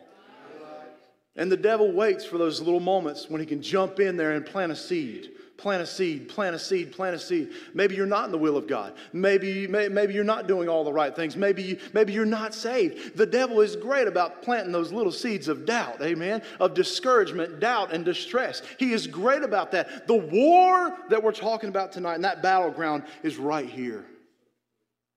[1.35, 4.47] And the devil waits for those little moments when he can jump in there and
[4.47, 5.31] plant a seed.
[5.57, 7.51] Plant a seed, plant a seed, plant a seed.
[7.75, 8.95] Maybe you're not in the will of God.
[9.13, 11.37] Maybe, maybe you're not doing all the right things.
[11.37, 13.17] Maybe, maybe you're not saved.
[13.17, 17.93] The devil is great about planting those little seeds of doubt, amen, of discouragement, doubt,
[17.93, 18.63] and distress.
[18.79, 20.07] He is great about that.
[20.07, 24.07] The war that we're talking about tonight and that battleground is right here.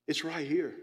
[0.07, 0.73] It's right here.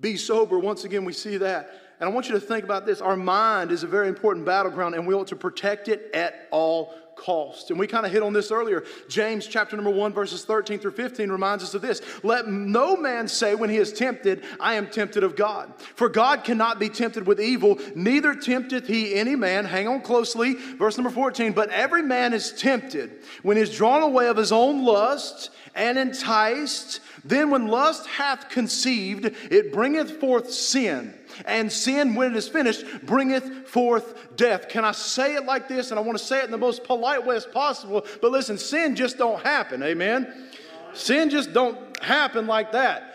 [0.00, 0.58] Be sober.
[0.58, 1.70] Once again, we see that.
[2.00, 3.00] And I want you to think about this.
[3.00, 6.94] Our mind is a very important battleground, and we ought to protect it at all
[7.18, 7.70] cost.
[7.70, 8.84] And we kind of hit on this earlier.
[9.08, 12.00] James chapter number 1 verses 13 through 15 reminds us of this.
[12.22, 15.72] Let no man say when he is tempted, I am tempted of God.
[15.96, 19.64] For God cannot be tempted with evil, neither tempteth he any man.
[19.64, 20.54] Hang on closely.
[20.54, 21.52] Verse number 14.
[21.52, 25.96] But every man is tempted when he is drawn away of his own lust and
[25.96, 27.00] enticed.
[27.24, 31.14] Then when lust hath conceived, it bringeth forth sin
[31.46, 34.68] and sin, when it is finished, bringeth forth death.
[34.68, 35.90] Can I say it like this?
[35.90, 38.04] And I want to say it in the most polite way as possible.
[38.20, 39.82] But listen, sin just don't happen.
[39.82, 40.50] Amen.
[40.94, 43.14] Sin just don't happen like that.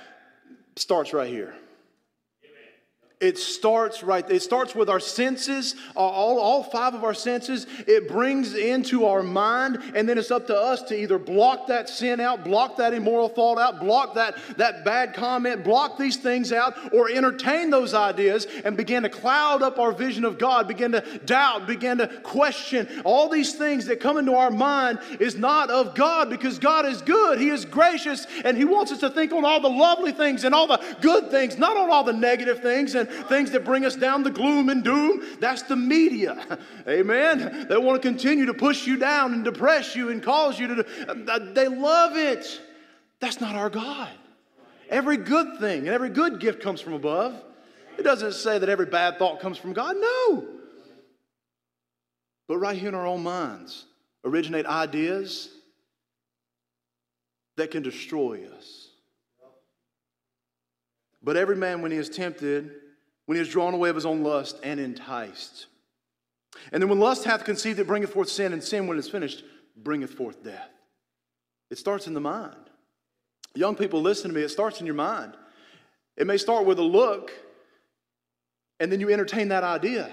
[0.76, 1.54] Starts right here.
[3.24, 4.30] It starts right.
[4.30, 7.68] It starts with our senses, uh, all, all five of our senses.
[7.88, 11.88] It brings into our mind, and then it's up to us to either block that
[11.88, 16.52] sin out, block that immoral thought out, block that, that bad comment, block these things
[16.52, 20.92] out, or entertain those ideas and begin to cloud up our vision of God, begin
[20.92, 22.90] to doubt, begin to question.
[23.06, 27.02] All these things that come into our mind is not of God because God is
[27.02, 27.40] good.
[27.40, 30.54] He is gracious, and He wants us to think on all the lovely things and
[30.54, 33.95] all the good things, not on all the negative things and things that bring us
[33.95, 35.23] down the gloom and doom.
[35.39, 36.60] That's the media.
[36.88, 37.67] Amen.
[37.69, 41.08] They want to continue to push you down and depress you and cause you to,
[41.10, 42.62] uh, they love it.
[43.19, 44.10] That's not our God.
[44.89, 47.41] Every good thing and every good gift comes from above.
[47.97, 49.95] It doesn't say that every bad thought comes from God.
[49.97, 50.47] No.
[52.47, 53.86] But right here in our own minds
[54.26, 55.49] originate ideas
[57.58, 58.89] that can destroy us.
[61.21, 62.71] But every man, when he is tempted,
[63.26, 65.68] when he is drawn away of his own lust and enticed.
[66.72, 69.10] And then when lust hath conceived, it bringeth forth sin, and sin, when it is
[69.10, 69.44] finished,
[69.76, 70.70] bringeth forth death.
[71.72, 72.70] It starts in the mind.
[73.56, 74.44] Young people, listen to me.
[74.44, 75.34] It starts in your mind.
[76.18, 77.32] It may start with a look,
[78.80, 80.12] and then you entertain that idea.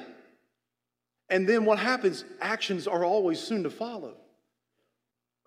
[1.28, 2.24] And then what happens?
[2.40, 4.14] Actions are always soon to follow.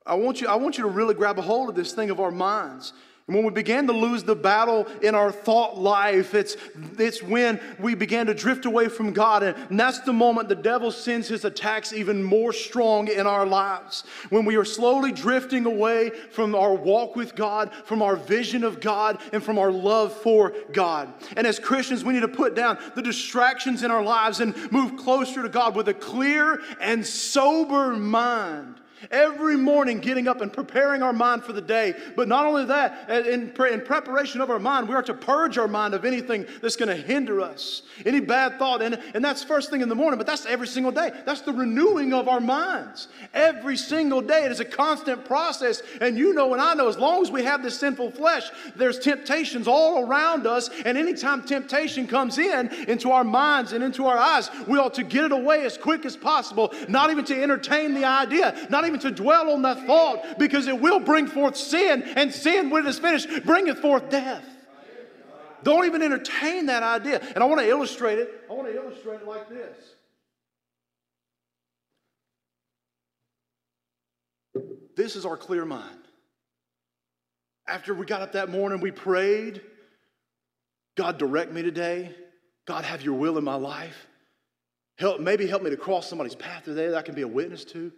[0.05, 2.19] I want you, I want you to really grab a hold of this thing of
[2.19, 2.93] our minds.
[3.27, 6.57] And when we began to lose the battle in our thought life, it's,
[6.99, 9.43] it's when we began to drift away from God.
[9.43, 14.03] And that's the moment the devil sends his attacks even more strong in our lives.
[14.29, 18.81] When we are slowly drifting away from our walk with God, from our vision of
[18.81, 21.13] God, and from our love for God.
[21.37, 24.97] And as Christians, we need to put down the distractions in our lives and move
[24.97, 28.81] closer to God with a clear and sober mind.
[29.11, 31.93] Every morning, getting up and preparing our mind for the day.
[32.15, 35.67] But not only that, in, in preparation of our mind, we are to purge our
[35.67, 38.81] mind of anything that's going to hinder us, any bad thought.
[38.81, 41.11] And, and that's first thing in the morning, but that's every single day.
[41.25, 43.07] That's the renewing of our minds.
[43.33, 45.81] Every single day, it is a constant process.
[46.01, 48.99] And you know, and I know, as long as we have this sinful flesh, there's
[48.99, 50.69] temptations all around us.
[50.85, 55.03] And anytime temptation comes in, into our minds and into our eyes, we ought to
[55.03, 58.92] get it away as quick as possible, not even to entertain the idea, not even
[58.99, 62.89] to dwell on that thought because it will bring forth sin, and sin, when it
[62.89, 64.45] is finished, bringeth forth death.
[65.63, 67.21] Don't even entertain that idea.
[67.33, 68.43] And I want to illustrate it.
[68.49, 69.77] I want to illustrate it like this.
[74.95, 75.99] This is our clear mind.
[77.67, 79.61] After we got up that morning, we prayed
[80.95, 82.13] God, direct me today.
[82.67, 84.07] God, have your will in my life.
[84.97, 87.65] Help, maybe help me to cross somebody's path today that I can be a witness
[87.65, 87.91] to.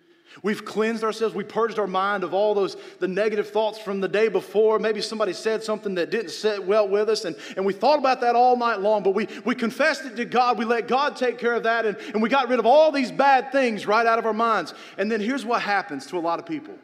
[0.44, 1.34] We've cleansed ourselves.
[1.34, 4.80] We purged our mind of all those the negative thoughts from the day before.
[4.80, 8.22] Maybe somebody said something that didn't sit well with us, and, and we thought about
[8.22, 10.58] that all night long, but we, we confessed it to God.
[10.58, 13.12] We let God take care of that, and, and we got rid of all these
[13.12, 14.74] bad things right out of our minds.
[14.98, 16.76] And then here's what happens to a lot of people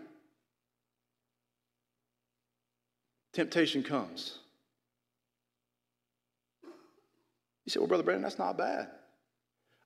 [3.33, 4.37] temptation comes.
[7.65, 8.87] You say, Well, Brother Brandon, that's not bad.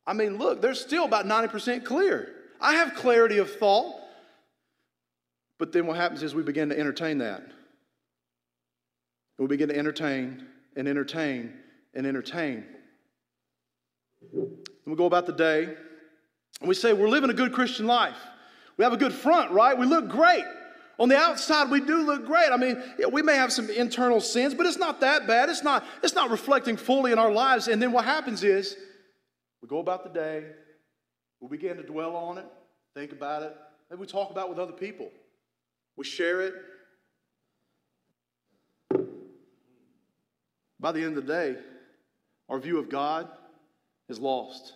[0.07, 2.31] I mean, look, they're still about 90% clear.
[2.59, 3.95] I have clarity of thought.
[5.57, 7.43] But then what happens is we begin to entertain that.
[9.37, 11.53] We begin to entertain and entertain
[11.93, 12.65] and entertain.
[14.33, 15.63] And we go about the day
[16.59, 18.17] and we say, We're living a good Christian life.
[18.77, 19.77] We have a good front, right?
[19.77, 20.43] We look great.
[20.97, 22.49] On the outside, we do look great.
[22.51, 25.49] I mean, we may have some internal sins, but it's not that bad.
[25.49, 27.67] It's not, it's not reflecting fully in our lives.
[27.67, 28.77] And then what happens is
[29.61, 30.45] we go about the day,
[31.39, 32.45] we begin to dwell on it,
[32.95, 33.55] think about it.
[33.89, 35.09] Maybe we talk about it with other people.
[35.95, 36.53] We share it.
[40.79, 41.55] By the end of the day,
[42.49, 43.27] our view of God
[44.09, 44.73] is lost.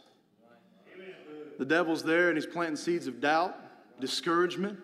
[1.58, 3.56] The devil's there and he's planting seeds of doubt,
[4.00, 4.80] discouragement,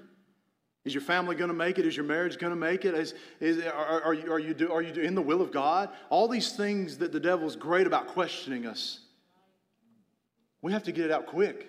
[0.85, 1.87] Is your family going to make it?
[1.87, 2.93] Is your marriage going to make it?
[2.93, 5.89] Is, is, are, are, you, are, you do, are you in the will of God?
[6.11, 8.99] All these things that the devil's great about questioning us.
[10.65, 11.67] We have to get it out quick.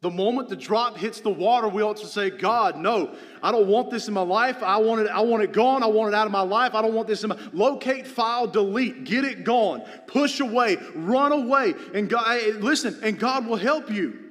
[0.00, 3.66] The moment the drop hits the water, we ought to say, God, no, I don't
[3.66, 4.62] want this in my life.
[4.62, 5.82] I want it, I want it gone.
[5.82, 6.74] I want it out of my life.
[6.74, 11.32] I don't want this in my locate, file, delete, get it gone, push away, run
[11.32, 11.74] away.
[11.92, 14.30] And God, listen, and God will help you.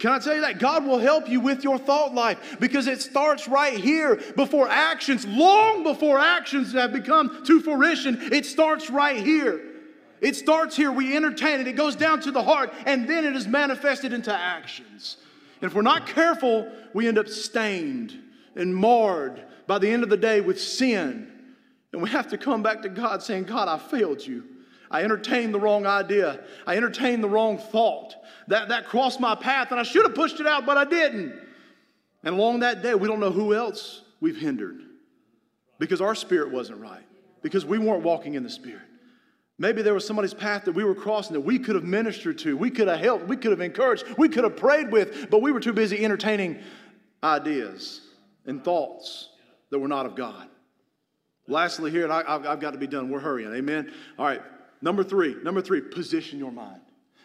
[0.00, 0.58] Can I tell you that?
[0.58, 5.24] God will help you with your thought life because it starts right here before actions,
[5.26, 8.18] long before actions have become to fruition.
[8.32, 9.73] It starts right here.
[10.24, 13.36] It starts here, we entertain it, it goes down to the heart, and then it
[13.36, 15.18] is manifested into actions.
[15.60, 18.18] And if we're not careful, we end up stained
[18.56, 21.30] and marred by the end of the day with sin.
[21.92, 24.44] And we have to come back to God saying, God, I failed you.
[24.90, 26.42] I entertained the wrong idea.
[26.66, 28.14] I entertained the wrong thought.
[28.48, 31.38] That, that crossed my path, and I should have pushed it out, but I didn't.
[32.22, 34.80] And along that day, we don't know who else we've hindered
[35.78, 37.04] because our spirit wasn't right,
[37.42, 38.80] because we weren't walking in the spirit.
[39.58, 42.56] Maybe there was somebody's path that we were crossing that we could have ministered to,
[42.56, 45.52] we could have helped, we could have encouraged, we could have prayed with, but we
[45.52, 46.58] were too busy entertaining
[47.22, 48.00] ideas
[48.46, 49.30] and thoughts
[49.70, 50.48] that were not of God.
[51.46, 53.10] Lastly, here, and I, have got to be done.
[53.10, 53.52] We're hurrying.
[53.54, 53.92] Amen.
[54.18, 54.42] All right.
[54.80, 55.36] Number three.
[55.42, 55.80] Number three.
[55.80, 56.80] Position your mind.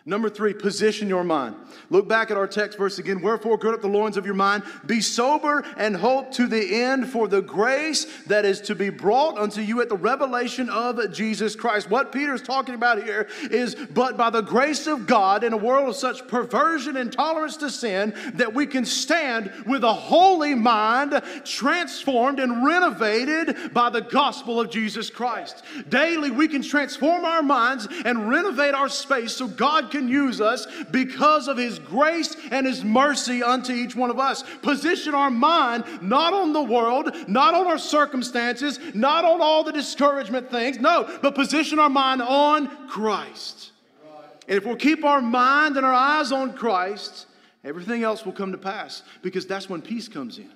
[0.05, 1.55] Number three, position your mind.
[1.89, 3.21] Look back at our text verse again.
[3.21, 7.09] Wherefore, gird up the loins of your mind, be sober, and hope to the end
[7.09, 11.55] for the grace that is to be brought unto you at the revelation of Jesus
[11.55, 11.89] Christ.
[11.89, 15.57] What Peter is talking about here is, but by the grace of God, in a
[15.57, 20.55] world of such perversion and tolerance to sin, that we can stand with a holy
[20.55, 25.61] mind, transformed and renovated by the gospel of Jesus Christ.
[25.89, 30.67] Daily, we can transform our minds and renovate our space so God can use us
[30.91, 34.43] because of His grace and His mercy unto each one of us.
[34.61, 39.71] Position our mind not on the world, not on our circumstances, not on all the
[39.71, 43.71] discouragement things, no, but position our mind on Christ.
[44.47, 47.27] And if we'll keep our mind and our eyes on Christ,
[47.63, 50.51] everything else will come to pass because that's when peace comes in.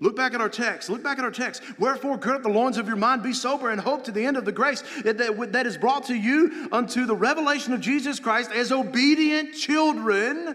[0.00, 0.88] Look back at our text.
[0.88, 1.62] Look back at our text.
[1.78, 4.36] Wherefore, gird up the loins of your mind, be sober, and hope to the end
[4.36, 8.52] of the grace that, that is brought to you unto the revelation of Jesus Christ
[8.52, 10.54] as obedient children,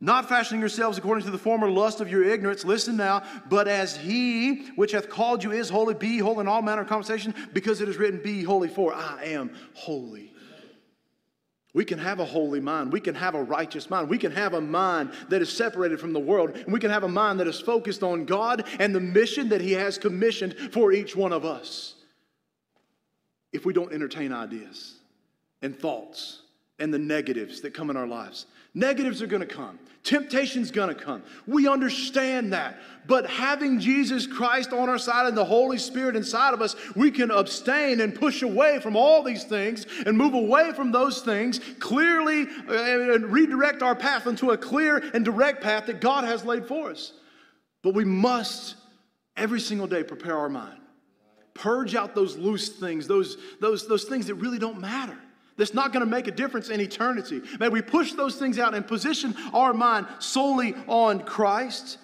[0.00, 2.64] not fashioning yourselves according to the former lust of your ignorance.
[2.64, 6.62] Listen now, but as he which hath called you is holy, be holy in all
[6.62, 10.31] manner of conversation, because it is written, Be holy, for I am holy.
[11.74, 12.92] We can have a holy mind.
[12.92, 14.10] We can have a righteous mind.
[14.10, 16.50] We can have a mind that is separated from the world.
[16.50, 19.60] And we can have a mind that is focused on God and the mission that
[19.62, 21.94] He has commissioned for each one of us.
[23.52, 24.96] If we don't entertain ideas
[25.62, 26.42] and thoughts
[26.78, 29.78] and the negatives that come in our lives, Negatives are going to come.
[30.04, 31.22] Temptation's to come.
[31.46, 32.80] We understand that.
[33.06, 37.12] But having Jesus Christ on our side and the Holy Spirit inside of us, we
[37.12, 41.60] can abstain and push away from all these things and move away from those things
[41.78, 46.44] clearly uh, and redirect our path into a clear and direct path that God has
[46.44, 47.12] laid for us.
[47.82, 48.74] But we must
[49.36, 50.80] every single day prepare our mind.
[51.54, 55.18] Purge out those loose things, those, those, those things that really don't matter
[55.56, 57.42] that's not going to make a difference in eternity.
[57.60, 61.98] May we push those things out and position our mind solely on Christ.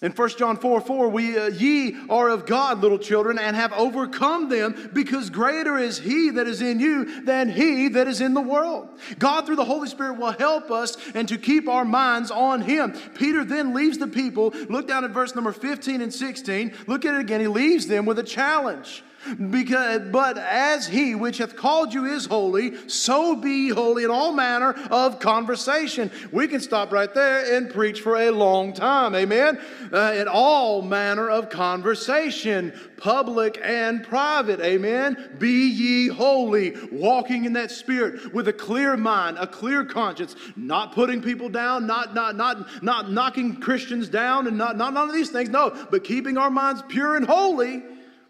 [0.00, 3.72] In 1 John 4 4, we, uh, ye are of God, little children, and have
[3.72, 8.32] overcome them, because greater is He that is in you than He that is in
[8.32, 8.88] the world.
[9.18, 12.92] God, through the Holy Spirit, will help us and to keep our minds on Him.
[13.16, 14.54] Peter then leaves the people.
[14.68, 16.74] Look down at verse number 15 and 16.
[16.86, 17.40] Look at it again.
[17.40, 19.02] He leaves them with a challenge.
[19.50, 24.32] Because, but as he which hath called you is holy, so be holy in all
[24.32, 26.10] manner of conversation.
[26.32, 29.14] We can stop right there and preach for a long time.
[29.14, 29.60] Amen.
[29.92, 34.60] Uh, in all manner of conversation, public and private.
[34.60, 35.36] Amen.
[35.38, 40.92] Be ye holy, walking in that spirit with a clear mind, a clear conscience, not
[40.92, 45.14] putting people down, not not not not knocking Christians down, and not not none of
[45.14, 45.48] these things.
[45.48, 47.82] No, but keeping our minds pure and holy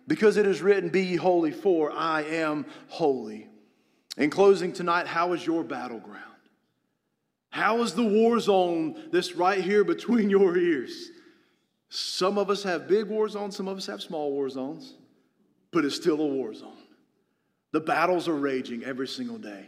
[0.09, 3.47] because it is written, Be ye holy, for I am holy.
[4.17, 6.25] In closing tonight, how is your battleground?
[7.51, 11.11] How is the war zone that's right here between your ears?
[11.91, 14.95] Some of us have big war zones, some of us have small war zones,
[15.71, 16.73] but it's still a war zone.
[17.73, 19.67] The battles are raging every single day.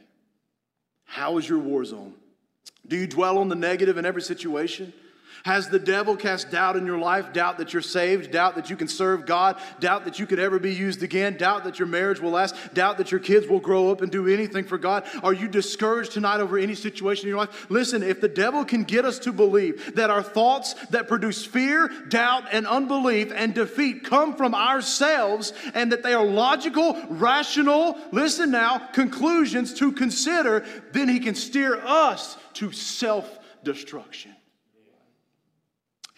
[1.05, 2.15] How is your war zone?
[2.87, 4.93] Do you dwell on the negative in every situation?
[5.45, 7.33] Has the devil cast doubt in your life?
[7.33, 8.31] Doubt that you're saved?
[8.31, 9.59] Doubt that you can serve God?
[9.79, 11.37] Doubt that you could ever be used again?
[11.37, 12.55] Doubt that your marriage will last?
[12.75, 15.05] Doubt that your kids will grow up and do anything for God?
[15.23, 17.71] Are you discouraged tonight over any situation in your life?
[17.71, 21.89] Listen, if the devil can get us to believe that our thoughts that produce fear,
[22.09, 28.51] doubt, and unbelief and defeat come from ourselves and that they are logical, rational, listen
[28.51, 34.35] now, conclusions to consider, then he can steer us to self destruction.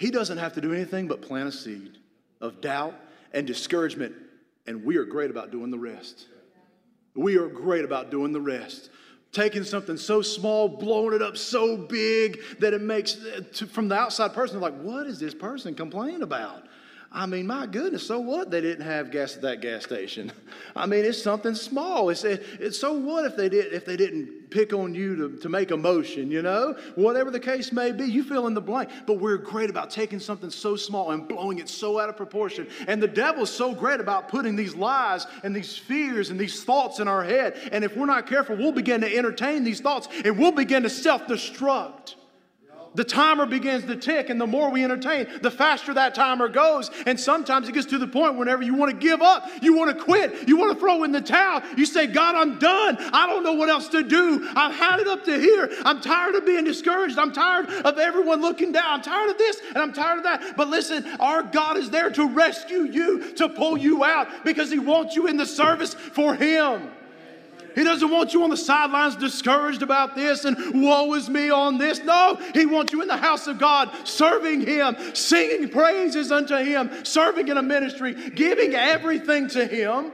[0.02, 1.96] He doesn't have to do anything but plant a seed
[2.40, 2.96] of doubt
[3.32, 4.12] and discouragement,
[4.66, 6.26] and we are great about doing the rest.
[7.14, 8.90] We are great about doing the rest.
[9.30, 13.16] Taking something so small, blowing it up so big that it makes,
[13.70, 16.64] from the outside person, like, what is this person complaining about?
[17.14, 20.32] I mean, my goodness, so what they didn't have gas at that gas station?
[20.76, 22.08] I mean, it's something small.
[22.08, 25.48] It's, it's so what if they did if they didn't pick on you to, to
[25.50, 26.74] make a motion, you know?
[26.94, 28.88] Whatever the case may be, you fill in the blank.
[29.06, 32.66] But we're great about taking something so small and blowing it so out of proportion.
[32.88, 36.98] And the devil's so great about putting these lies and these fears and these thoughts
[36.98, 37.56] in our head.
[37.72, 40.90] And if we're not careful, we'll begin to entertain these thoughts and we'll begin to
[40.90, 42.14] self-destruct
[42.94, 46.90] the timer begins to tick, and the more we entertain, the faster that timer goes.
[47.06, 49.96] And sometimes it gets to the point whenever you want to give up, you want
[49.96, 51.62] to quit, you want to throw in the towel.
[51.76, 52.96] You say, God, I'm done.
[53.12, 54.48] I don't know what else to do.
[54.54, 55.70] I've had it up to here.
[55.84, 57.18] I'm tired of being discouraged.
[57.18, 58.84] I'm tired of everyone looking down.
[58.84, 60.56] I'm tired of this and I'm tired of that.
[60.56, 64.78] But listen, our God is there to rescue you, to pull you out because He
[64.78, 66.90] wants you in the service for Him.
[67.74, 71.78] He doesn't want you on the sidelines discouraged about this and woe is me on
[71.78, 72.02] this.
[72.02, 77.04] No, He wants you in the house of God, serving Him, singing praises unto Him,
[77.04, 80.12] serving in a ministry, giving everything to Him.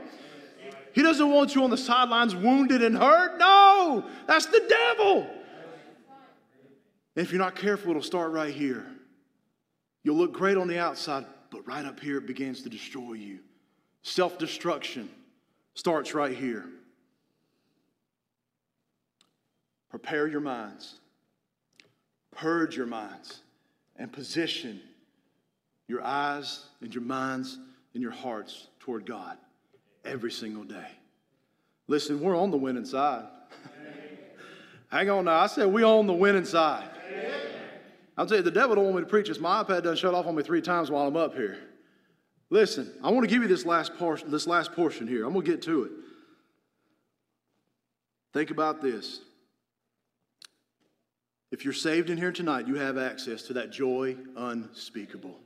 [0.92, 3.38] He doesn't want you on the sidelines wounded and hurt.
[3.38, 5.26] No, that's the devil.
[7.16, 8.86] And if you're not careful, it'll start right here.
[10.04, 13.40] You'll look great on the outside, but right up here, it begins to destroy you.
[14.02, 15.10] Self destruction
[15.74, 16.64] starts right here.
[19.90, 20.96] Prepare your minds,
[22.30, 23.40] purge your minds,
[23.96, 24.80] and position
[25.86, 27.58] your eyes and your minds
[27.94, 29.38] and your hearts toward God
[30.04, 30.88] every single day.
[31.86, 33.24] Listen, we're on the winning side.
[34.90, 35.40] Hang on now.
[35.40, 36.88] I said we on the winning side.
[38.16, 39.38] I'll tell you, the devil don't want me to preach this.
[39.38, 41.58] My iPad done shut off on me three times while I'm up here.
[42.50, 45.24] Listen, I want to give you this last portion, this last portion here.
[45.24, 45.90] I'm going to get to it.
[48.32, 49.20] Think about this.
[51.50, 55.38] If you're saved in here tonight, you have access to that joy unspeakable.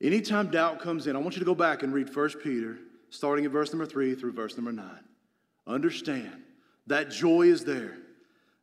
[0.00, 2.78] Anytime doubt comes in, I want you to go back and read 1 Peter,
[3.10, 4.86] starting at verse number 3 through verse number 9.
[5.66, 6.44] Understand
[6.86, 7.98] that joy is there.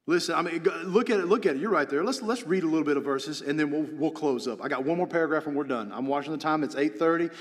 [0.08, 1.26] Listen, I mean, look at it.
[1.26, 1.62] Look at it.
[1.62, 2.04] You're right there.
[2.04, 4.64] Let's let's read a little bit of verses, and then we'll we'll close up.
[4.64, 5.92] I got one more paragraph, and we're done.
[5.92, 6.64] I'm watching the time.
[6.64, 7.32] It's 8:30.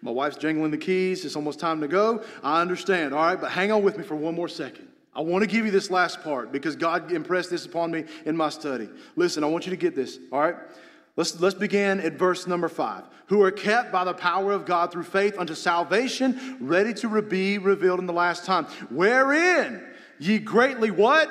[0.00, 1.24] My wife's jangling the keys.
[1.26, 2.24] It's almost time to go.
[2.42, 3.12] I understand.
[3.12, 4.88] All right, but hang on with me for one more second.
[5.16, 8.36] I want to give you this last part because God impressed this upon me in
[8.36, 8.88] my study.
[9.16, 10.56] Listen, I want you to get this, all right?
[11.16, 13.04] Let's, let's begin at verse number five.
[13.28, 17.58] Who are kept by the power of God through faith unto salvation, ready to be
[17.58, 18.64] revealed in the last time.
[18.90, 19.84] Wherein
[20.18, 21.30] ye greatly what?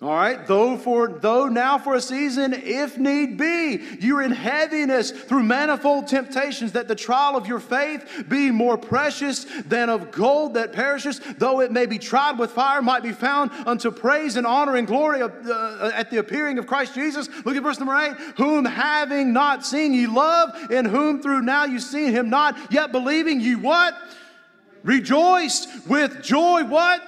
[0.00, 5.10] All right, though for though now for a season, if need be, you're in heaviness
[5.10, 10.54] through manifold temptations, that the trial of your faith, be more precious than of gold
[10.54, 14.46] that perishes, though it may be tried with fire, might be found unto praise and
[14.46, 17.28] honor and glory uh, at the appearing of Christ Jesus.
[17.44, 18.14] Look at verse number eight.
[18.36, 22.92] Whom having not seen ye love, in whom through now you seen him not, yet
[22.92, 23.96] believing ye what?
[24.84, 26.62] Rejoice with joy.
[26.62, 27.02] What?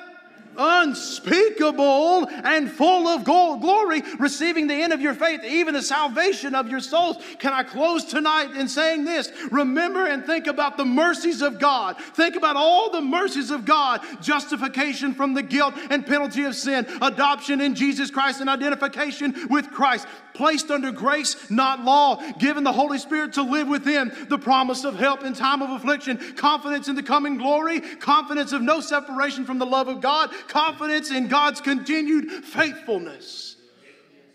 [0.61, 6.69] Unspeakable and full of glory, receiving the end of your faith, even the salvation of
[6.69, 7.17] your souls.
[7.39, 9.33] Can I close tonight in saying this?
[9.51, 11.97] Remember and think about the mercies of God.
[11.99, 14.03] Think about all the mercies of God.
[14.21, 19.71] Justification from the guilt and penalty of sin, adoption in Jesus Christ, and identification with
[19.71, 20.07] Christ.
[20.35, 24.95] Placed under grace, not law, given the Holy Spirit to live within, the promise of
[24.95, 29.59] help in time of affliction, confidence in the coming glory, confidence of no separation from
[29.59, 33.57] the love of God, confidence in God's continued faithfulness.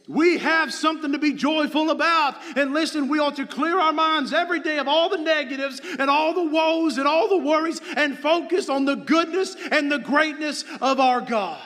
[0.08, 2.36] We have something to be joyful about.
[2.56, 6.10] And listen, we ought to clear our minds every day of all the negatives and
[6.10, 10.64] all the woes and all the worries and focus on the goodness and the greatness
[10.82, 11.62] of our God.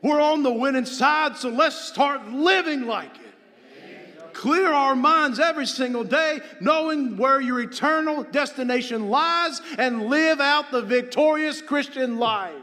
[0.00, 4.32] We're on the winning side, so let's start living like it.
[4.32, 10.70] Clear our minds every single day, knowing where your eternal destination lies, and live out
[10.70, 12.54] the victorious Christian life.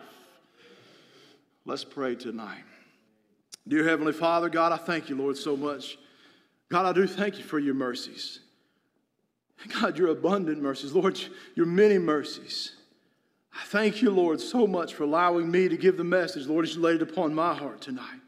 [1.68, 2.63] Let's pray tonight.
[3.68, 5.97] Dear Heavenly Father, God, I thank you, Lord, so much.
[6.70, 8.39] God, I do thank you for your mercies.
[9.82, 10.93] God, your abundant mercies.
[10.93, 11.20] Lord,
[11.55, 12.74] your many mercies.
[13.51, 16.76] I thank you, Lord, so much for allowing me to give the message, Lord, as
[16.76, 18.22] you laid it upon my heart tonight.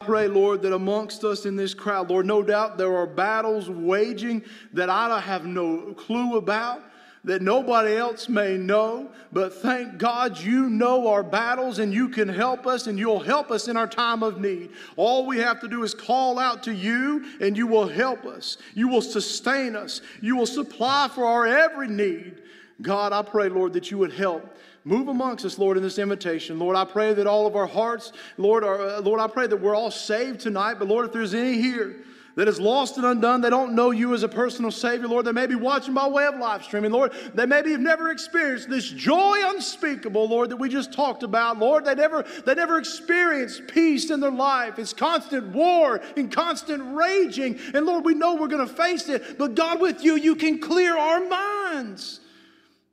[0.00, 3.68] I pray, Lord, that amongst us in this crowd, Lord, no doubt there are battles
[3.68, 6.80] waging that I have no clue about
[7.24, 9.10] that nobody else may know.
[9.32, 13.50] But thank God you know our battles and you can help us and you'll help
[13.50, 14.70] us in our time of need.
[14.96, 18.58] All we have to do is call out to you and you will help us.
[18.74, 20.00] You will sustain us.
[20.20, 22.42] You will supply for our every need.
[22.80, 24.54] God, I pray, Lord, that you would help.
[24.84, 26.58] Move amongst us, Lord, in this invitation.
[26.58, 29.60] Lord, I pray that all of our hearts, Lord, are, uh, Lord, I pray that
[29.60, 30.74] we're all saved tonight.
[30.78, 31.96] But Lord, if there's any here
[32.38, 33.40] that is lost and undone.
[33.40, 35.24] They don't know you as a personal Savior, Lord.
[35.24, 37.12] They may be watching by way of live streaming, Lord.
[37.34, 41.84] They maybe have never experienced this joy unspeakable, Lord, that we just talked about, Lord.
[41.84, 44.78] They never, they never experienced peace in their life.
[44.78, 47.58] It's constant war and constant raging.
[47.74, 50.60] And Lord, we know we're going to face it, but God, with you, you can
[50.60, 52.20] clear our minds.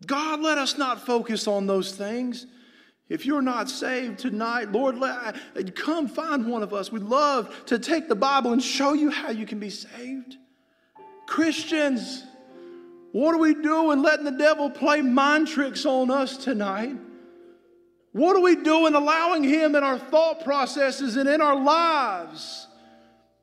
[0.07, 2.47] God, let us not focus on those things.
[3.07, 6.91] If you're not saved tonight, Lord, let, come find one of us.
[6.91, 10.37] We'd love to take the Bible and show you how you can be saved.
[11.27, 12.23] Christians,
[13.11, 16.95] what are we doing letting the devil play mind tricks on us tonight?
[18.11, 22.67] What are we doing allowing him in our thought processes and in our lives?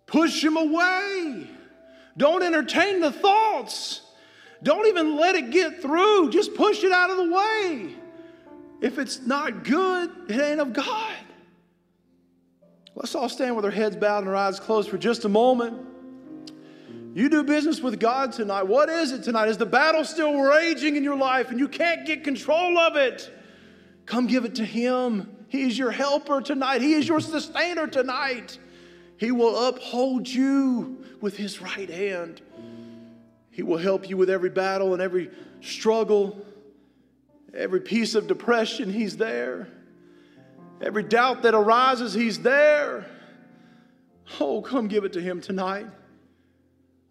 [0.06, 1.48] Push him away.
[2.16, 4.02] Don't entertain the thoughts.
[4.62, 6.30] Don't even let it get through.
[6.30, 7.96] Just push it out of the way.
[8.83, 11.14] If it's not good, it ain't of God.
[12.97, 15.87] Let's all stand with our heads bowed and our eyes closed for just a moment.
[17.14, 18.64] You do business with God tonight.
[18.64, 19.49] What is it tonight?
[19.49, 23.30] Is the battle still raging in your life and you can't get control of it?
[24.05, 25.30] Come give it to Him.
[25.49, 28.59] He is your helper tonight, He is your sustainer tonight.
[29.16, 32.43] He will uphold you with His right hand.
[33.53, 35.30] He will help you with every battle and every
[35.61, 36.45] struggle.
[37.55, 39.68] Every piece of depression, He's there.
[40.80, 43.07] Every doubt that arises, He's there.
[44.40, 45.86] Oh, come give it to Him tonight.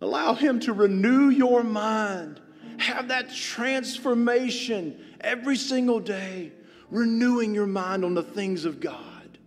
[0.02, 2.42] Allow Him to renew your mind.
[2.78, 6.52] Have that transformation every single day,
[6.90, 9.38] renewing your mind on the things of God.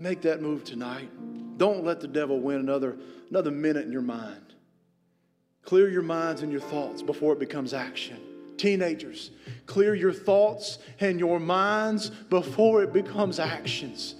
[0.00, 1.08] Make that move tonight.
[1.56, 2.96] Don't let the devil win another,
[3.30, 4.54] another minute in your mind.
[5.62, 8.18] Clear your minds and your thoughts before it becomes action.
[8.56, 9.30] Teenagers,
[9.68, 14.16] clear your thoughts and your minds before it becomes actions.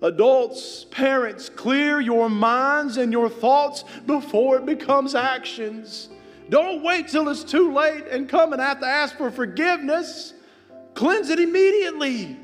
[0.00, 6.08] Adults, parents, clear your minds and your thoughts before it becomes actions.
[6.48, 10.32] Don't wait till it's too late and come and have to ask for forgiveness.
[10.94, 12.38] Cleanse it immediately.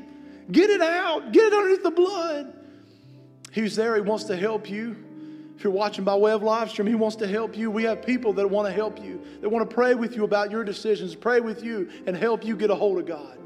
[0.51, 1.31] Get it out.
[1.31, 2.53] Get it underneath the blood.
[3.51, 3.95] He's there.
[3.95, 4.97] He wants to help you.
[5.61, 7.69] If you're watching by way of live stream, He wants to help you.
[7.69, 10.49] We have people that want to help you, that want to pray with you about
[10.49, 13.37] your decisions, pray with you, and help you get a hold of God.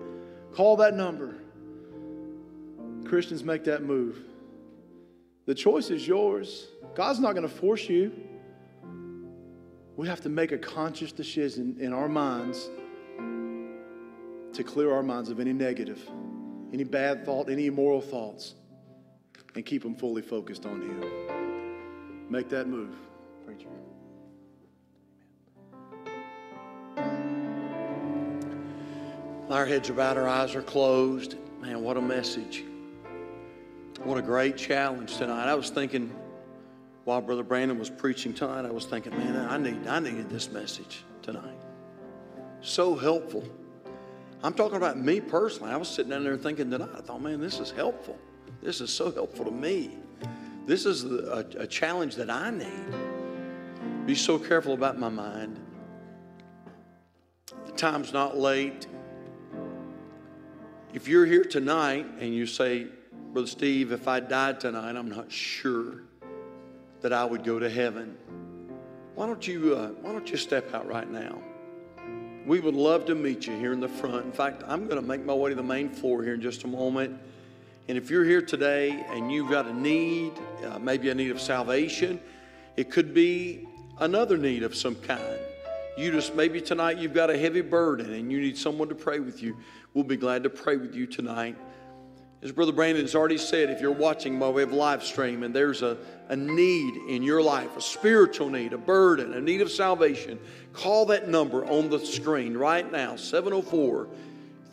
[0.53, 1.35] Call that number.
[3.03, 4.23] Christians make that move.
[5.45, 6.67] The choice is yours.
[6.95, 8.13] God's not going to force you.
[9.97, 12.69] We have to make a conscious decision in our minds
[14.53, 15.99] to clear our minds of any negative,
[16.71, 18.55] any bad thought, any immoral thoughts,
[19.53, 21.54] and keep them fully focused on Him.
[22.29, 22.95] Make that move,
[23.45, 23.67] preacher.
[29.49, 31.35] Our heads are bowed, our eyes are closed.
[31.61, 32.63] Man, what a message.
[34.03, 35.47] What a great challenge tonight.
[35.47, 36.11] I was thinking
[37.03, 40.49] while Brother Brandon was preaching tonight, I was thinking, man, I need I needed this
[40.49, 41.59] message tonight.
[42.61, 43.47] So helpful.
[44.41, 45.71] I'm talking about me personally.
[45.71, 48.17] I was sitting down there thinking tonight, I thought, man, this is helpful.
[48.61, 49.97] This is so helpful to me.
[50.65, 52.95] This is a, a challenge that I need.
[54.05, 55.59] Be so careful about my mind.
[57.65, 58.87] The time's not late.
[60.93, 62.87] If you're here tonight and you say,
[63.33, 66.03] Brother Steve, if I died tonight, I'm not sure
[67.01, 68.17] that I would go to heaven.
[69.13, 71.37] Why don't you, uh, why don't you step out right now?
[72.47, 74.25] We would love to meet you here in the front.
[74.25, 76.63] In fact, I'm going to make my way to the main floor here in just
[76.63, 77.19] a moment.
[77.87, 80.33] And if you're here today and you've got a need,
[80.65, 82.19] uh, maybe a need of salvation,
[82.75, 83.67] it could be
[83.99, 85.39] another need of some kind.
[85.95, 89.19] You just, maybe tonight you've got a heavy burden and you need someone to pray
[89.19, 89.57] with you.
[89.93, 91.55] We'll be glad to pray with you tonight.
[92.41, 95.83] As Brother Brandon has already said, if you're watching by way live stream and there's
[95.83, 95.97] a,
[96.29, 100.39] a need in your life, a spiritual need, a burden, a need of salvation,
[100.73, 104.07] call that number on the screen right now 704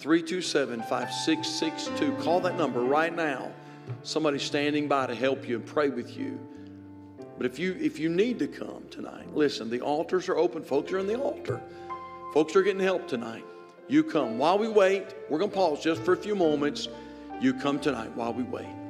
[0.03, 2.13] 327 5662.
[2.25, 3.53] Call that number right now
[4.03, 6.41] somebody standing by to help you and pray with you.
[7.37, 10.65] But if you if you need to come tonight, listen, the altars are open.
[10.65, 11.61] Folks are in the altar.
[12.35, 13.45] Folks are getting help tonight.
[13.87, 14.39] You come.
[14.39, 16.89] While we wait, we're going to pause just for a few moments.
[17.41, 18.82] You come tonight while we wait.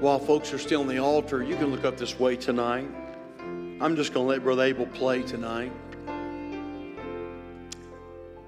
[0.00, 2.88] While folks are still on the altar, you can look up this way tonight.
[3.82, 5.70] I'm just going to let Brother Abel play tonight.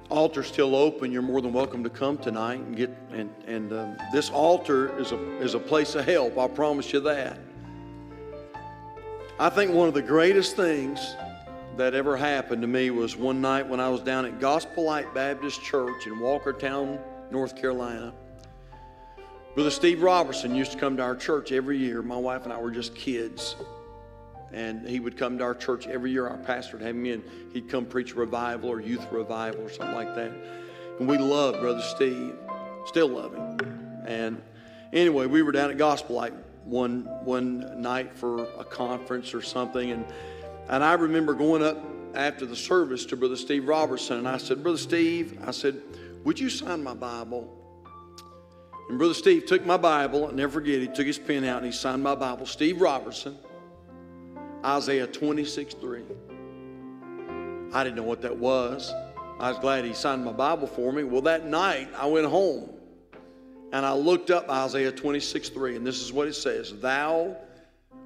[0.09, 1.13] Altar's still open.
[1.13, 5.13] You're more than welcome to come tonight and get and and um, this altar is
[5.13, 6.39] a is a place of help.
[6.39, 7.39] I promise you that.
[9.39, 11.17] I think one of the greatest things
[11.77, 15.13] that ever happened to me was one night when I was down at Gospel Light
[15.13, 16.99] Baptist Church in Walkertown,
[17.31, 18.15] North Carolina.
[19.55, 22.01] Brother Steve Robertson used to come to our church every year.
[22.01, 23.55] My wife and I were just kids.
[24.51, 26.27] And he would come to our church every year.
[26.27, 27.23] Our pastor would have him in.
[27.53, 30.33] He'd come preach revival or youth revival or something like that.
[30.99, 32.35] And we loved Brother Steve.
[32.87, 34.05] Still love him.
[34.07, 34.43] And
[34.93, 36.35] anyway, we were down at Gospel Light
[36.65, 39.91] one one night for a conference or something.
[39.91, 40.05] And
[40.69, 41.79] and I remember going up
[42.15, 45.81] after the service to Brother Steve Robertson, and I said, Brother Steve, I said,
[46.25, 47.62] would you sign my Bible?
[48.89, 51.67] And Brother Steve took my Bible, I'll never forget, he took his pen out and
[51.67, 52.47] he signed my Bible.
[52.47, 53.39] Steve Robertson,
[54.65, 56.03] Isaiah 26 3.
[57.73, 58.93] I didn't know what that was.
[59.41, 61.05] I was glad he signed my Bible for me.
[61.05, 62.71] Well, that night I went home
[63.73, 67.37] and I looked up Isaiah 26 3, and this is what it says Thou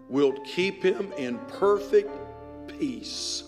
[0.08, 2.10] wilt keep him in perfect
[2.78, 3.42] peace,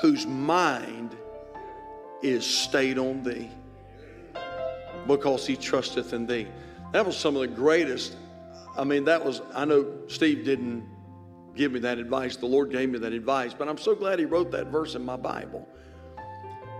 [0.00, 1.16] whose mind
[2.22, 3.50] is stayed on thee
[5.08, 6.46] because he trusteth in thee.
[6.92, 8.14] That was some of the greatest.
[8.76, 10.86] I mean, that was, I know Steve didn't
[11.56, 12.36] give me that advice.
[12.36, 15.04] The Lord gave me that advice, but I'm so glad he wrote that verse in
[15.04, 15.66] my Bible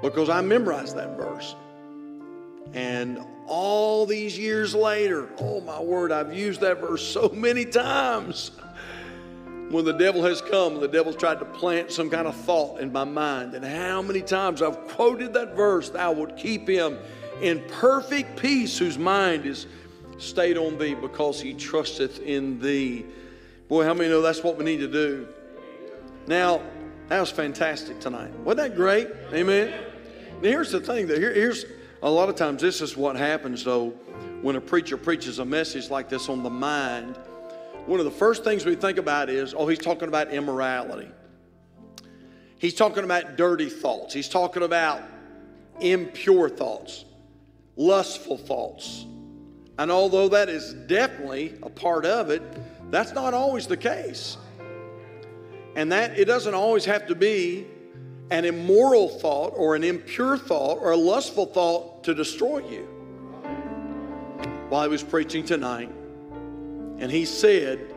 [0.02, 1.56] because I memorized that verse.
[2.74, 8.52] And all these years later, oh my word, I've used that verse so many times.
[9.70, 12.90] When the devil has come, the devil's tried to plant some kind of thought in
[12.90, 16.98] my mind, and how many times I've quoted that verse, Thou would keep him
[17.40, 19.66] in perfect peace, whose mind is
[20.18, 23.06] stayed on thee because he trusteth in thee.
[23.68, 25.28] Boy, how many know that's what we need to do?
[26.26, 26.60] Now,
[27.08, 28.32] that was fantastic tonight.
[28.40, 29.08] Wasn't that great?
[29.32, 29.72] Amen.
[30.42, 31.18] Now, here's the thing, though.
[31.18, 31.64] Here, here's
[32.02, 33.90] a lot of times this is what happens, though,
[34.42, 37.16] when a preacher preaches a message like this on the mind.
[37.86, 41.10] One of the first things we think about is, oh, he's talking about immorality.
[42.58, 44.12] He's talking about dirty thoughts.
[44.12, 45.02] He's talking about
[45.80, 47.04] impure thoughts
[47.78, 49.06] lustful thoughts.
[49.78, 52.42] And although that is definitely a part of it,
[52.90, 54.36] that's not always the case.
[55.76, 57.66] And that it doesn't always have to be
[58.30, 62.82] an immoral thought or an impure thought or a lustful thought to destroy you.
[64.68, 65.90] While he was preaching tonight,
[66.98, 67.94] and he said,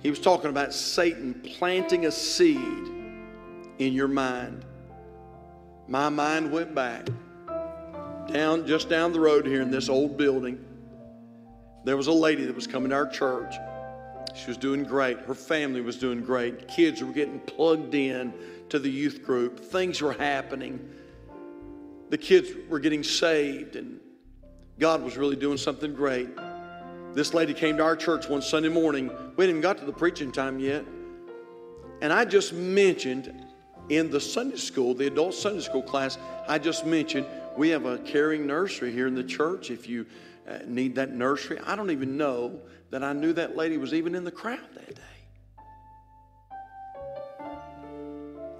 [0.00, 2.60] he was talking about Satan planting a seed
[3.78, 4.64] in your mind.
[5.88, 7.08] My mind went back
[8.32, 10.64] down just down the road here in this old building,
[11.84, 13.54] there was a lady that was coming to our church.
[14.34, 15.20] She was doing great.
[15.20, 16.68] Her family was doing great.
[16.68, 18.34] Kids were getting plugged in
[18.68, 19.60] to the youth group.
[19.60, 20.80] Things were happening.
[22.10, 23.98] the kids were getting saved and
[24.78, 26.28] God was really doing something great.
[27.14, 29.06] This lady came to our church one Sunday morning.
[29.08, 30.84] We hadn't even got to the preaching time yet.
[32.02, 33.32] And I just mentioned
[33.88, 37.98] in the Sunday school, the adult Sunday school class, I just mentioned we have a
[37.98, 39.70] caring nursery here in the church.
[39.70, 40.06] If you
[40.48, 44.14] uh, need that nursery, I don't even know that I knew that lady was even
[44.14, 45.02] in the crowd that day.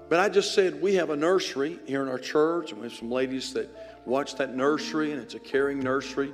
[0.09, 2.97] But I just said, we have a nursery here in our church, and we have
[2.97, 3.69] some ladies that
[4.05, 6.33] watch that nursery, and it's a caring nursery.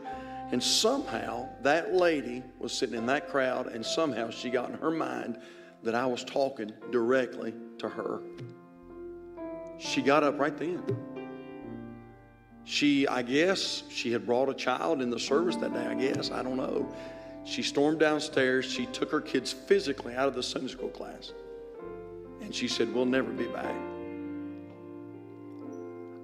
[0.52, 4.92] And somehow that lady was sitting in that crowd, and somehow she got in her
[4.92, 5.40] mind
[5.82, 8.22] that I was talking directly to her.
[9.80, 10.84] She got up right then.
[12.66, 16.32] She, I guess, she had brought a child in the service that day, I guess.
[16.32, 16.94] I don't know.
[17.46, 18.66] She stormed downstairs.
[18.66, 21.34] She took her kids physically out of the Sunday school class.
[22.42, 23.76] And she said, We'll never be back.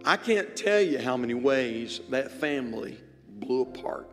[0.05, 4.09] I can't tell you how many ways that family blew apart.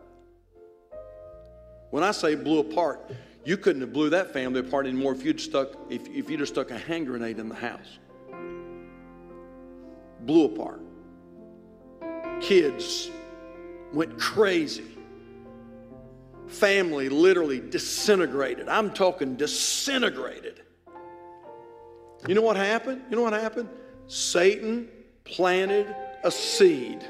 [1.91, 3.09] When I say blew apart,
[3.45, 6.49] you couldn't have blew that family apart anymore if you'd stuck if, if you'd have
[6.49, 7.99] stuck a hand grenade in the house.
[10.21, 10.81] Blew apart.
[12.41, 13.09] Kids
[13.93, 14.97] went crazy.
[16.47, 18.69] Family literally disintegrated.
[18.69, 20.61] I'm talking disintegrated.
[22.27, 23.01] You know what happened?
[23.09, 23.69] You know what happened?
[24.07, 24.87] Satan
[25.23, 27.05] planted a seed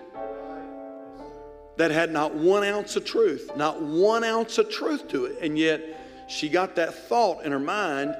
[1.77, 5.37] that had not one ounce of truth, not one ounce of truth to it.
[5.41, 5.81] And yet
[6.27, 8.15] she got that thought in her mind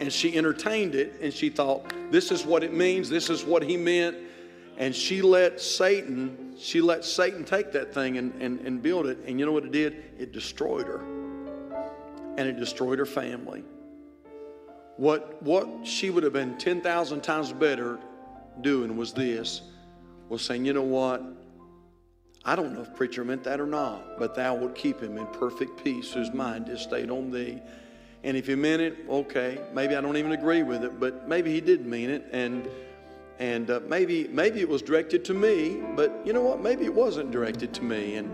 [0.00, 3.62] and she entertained it and she thought, this is what it means, this is what
[3.62, 4.16] he meant.
[4.78, 9.18] And she let Satan, she let Satan take that thing and, and, and build it.
[9.26, 10.04] And you know what it did?
[10.18, 11.00] It destroyed her.
[12.36, 13.64] And it destroyed her family.
[14.96, 17.98] What, what she would have been 10,000 times better
[18.60, 19.62] doing was this
[20.28, 21.22] was saying, you know what?
[22.44, 25.26] I don't know if preacher meant that or not, but thou wilt keep him in
[25.28, 27.60] perfect peace whose mind is stayed on thee.
[28.24, 31.52] And if he meant it, okay, maybe I don't even agree with it, but maybe
[31.52, 32.68] he did mean it, and
[33.38, 36.62] and uh, maybe maybe it was directed to me, but you know what?
[36.62, 38.30] Maybe it wasn't directed to me, and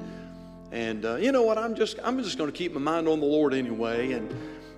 [0.70, 1.58] and uh, you know what?
[1.58, 4.34] I'm just I'm just going to keep my mind on the Lord anyway, and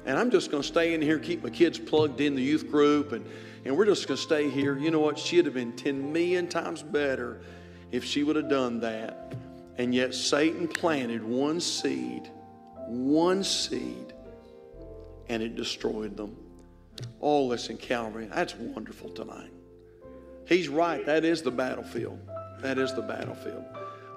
[0.06, 2.70] and I'm just going to stay in here, keep my kids plugged in the youth
[2.70, 3.24] group, and,
[3.64, 4.76] and we're just going to stay here.
[4.76, 5.18] You know what?
[5.18, 7.40] She'd have been 10 million times better
[7.90, 9.34] if she would have done that.
[9.78, 12.30] And yet Satan planted one seed,
[12.86, 14.12] one seed,
[15.28, 16.36] and it destroyed them.
[17.20, 19.53] Oh, listen, Calvary, that's wonderful tonight.
[20.46, 21.04] He's right.
[21.06, 22.18] That is the battlefield.
[22.60, 23.64] That is the battlefield.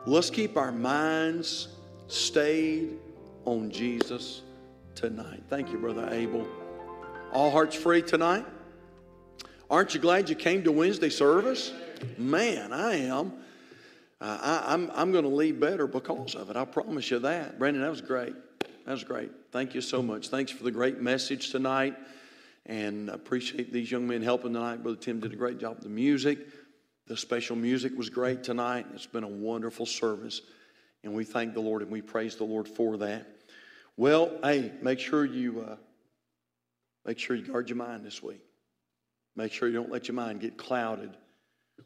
[0.06, 1.70] Let's keep our minds
[2.08, 2.98] stayed
[3.46, 4.42] on Jesus
[4.96, 5.44] tonight.
[5.50, 6.48] Thank you, Brother Abel.
[7.34, 8.46] All hearts free tonight?
[9.70, 11.74] Aren't you glad you came to Wednesday service?
[12.18, 13.34] Man, I am.
[14.20, 16.56] Uh, I, I'm, I'm going to leave better because of it.
[16.56, 17.60] I promise you that.
[17.60, 18.34] Brandon, that was great.
[18.86, 19.30] That was great.
[19.52, 20.30] Thank you so much.
[20.30, 21.96] Thanks for the great message tonight.
[22.68, 24.84] And appreciate these young men helping tonight.
[24.84, 26.40] Brother Tim did a great job with the music.
[27.08, 28.86] The special music was great tonight.
[28.94, 30.42] It's been a wonderful service.
[31.04, 33.26] And we thank the Lord and we praise the Lord for that.
[33.96, 35.78] Well, hey, make sure you uh,
[37.06, 38.42] make sure you guard your mind this week.
[39.36, 41.16] Make sure you don't let your mind get clouded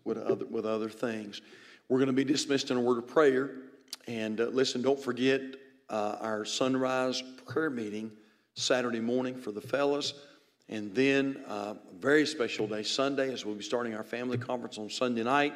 [0.04, 1.42] with other with other things.
[1.88, 3.52] We're going to be dismissed in a word of prayer,
[4.08, 5.42] and uh, listen, don't forget
[5.90, 8.12] uh, our sunrise prayer meeting
[8.56, 10.14] Saturday morning for the fellas,
[10.72, 14.78] and then uh, a very special day Sunday as we'll be starting our family conference
[14.78, 15.54] on Sunday night,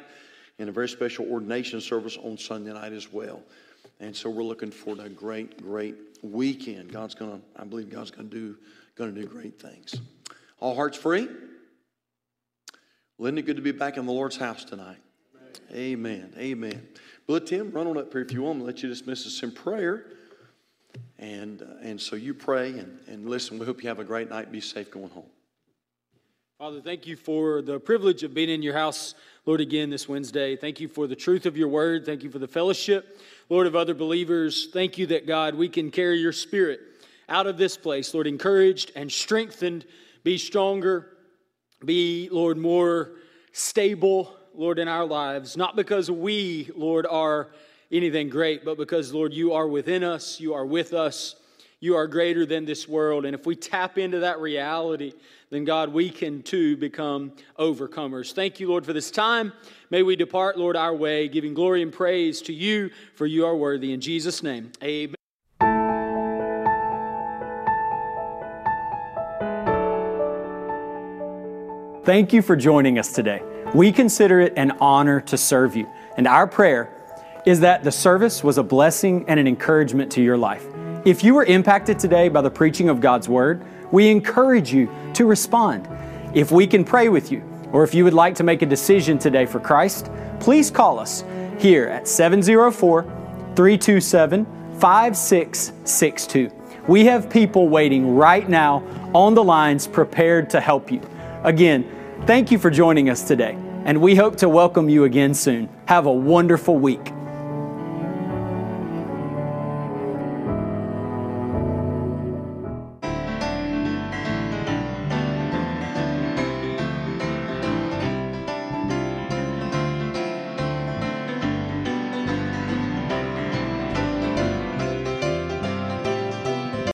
[0.58, 3.42] and a very special ordination service on Sunday night as well.
[3.98, 6.92] And so we're looking for a great, great weekend.
[6.92, 8.56] God's gonna, I believe God's gonna do,
[8.94, 10.00] gonna do great things.
[10.60, 11.28] All hearts free?
[13.18, 14.98] Linda, good to be back in the Lord's house tonight.
[15.72, 16.32] Amen.
[16.38, 16.86] Amen.
[17.26, 18.60] But Tim, run on up here if you want.
[18.60, 20.06] I'll let you dismiss us in prayer.
[21.18, 23.58] And, uh, and so you pray and, and listen.
[23.58, 24.52] We hope you have a great night.
[24.52, 25.24] Be safe going home.
[26.58, 29.14] Father, thank you for the privilege of being in your house,
[29.44, 30.56] Lord, again this Wednesday.
[30.56, 32.06] Thank you for the truth of your word.
[32.06, 34.68] Thank you for the fellowship, Lord, of other believers.
[34.72, 36.80] Thank you that, God, we can carry your spirit
[37.28, 39.84] out of this place, Lord, encouraged and strengthened,
[40.24, 41.16] be stronger,
[41.84, 43.12] be, Lord, more
[43.52, 45.56] stable, Lord, in our lives.
[45.56, 47.48] Not because we, Lord, are
[47.90, 51.36] anything great, but because, Lord, you are within us, you are with us.
[51.78, 53.26] You are greater than this world.
[53.26, 55.12] And if we tap into that reality,
[55.50, 58.32] then God, we can too become overcomers.
[58.32, 59.52] Thank you, Lord, for this time.
[59.90, 63.54] May we depart, Lord, our way, giving glory and praise to you, for you are
[63.54, 63.92] worthy.
[63.92, 65.14] In Jesus' name, amen.
[72.04, 73.42] Thank you for joining us today.
[73.74, 75.86] We consider it an honor to serve you.
[76.16, 76.95] And our prayer
[77.46, 80.66] is that the service was a blessing and an encouragement to your life.
[81.04, 85.24] If you were impacted today by the preaching of God's Word, we encourage you to
[85.24, 85.88] respond.
[86.34, 87.42] If we can pray with you,
[87.72, 91.24] or if you would like to make a decision today for Christ, please call us
[91.58, 93.02] here at 704
[93.54, 94.44] 327
[94.80, 96.50] 5662.
[96.88, 98.82] We have people waiting right now
[99.14, 101.00] on the lines prepared to help you.
[101.44, 101.88] Again,
[102.26, 105.68] thank you for joining us today, and we hope to welcome you again soon.
[105.86, 107.12] Have a wonderful week.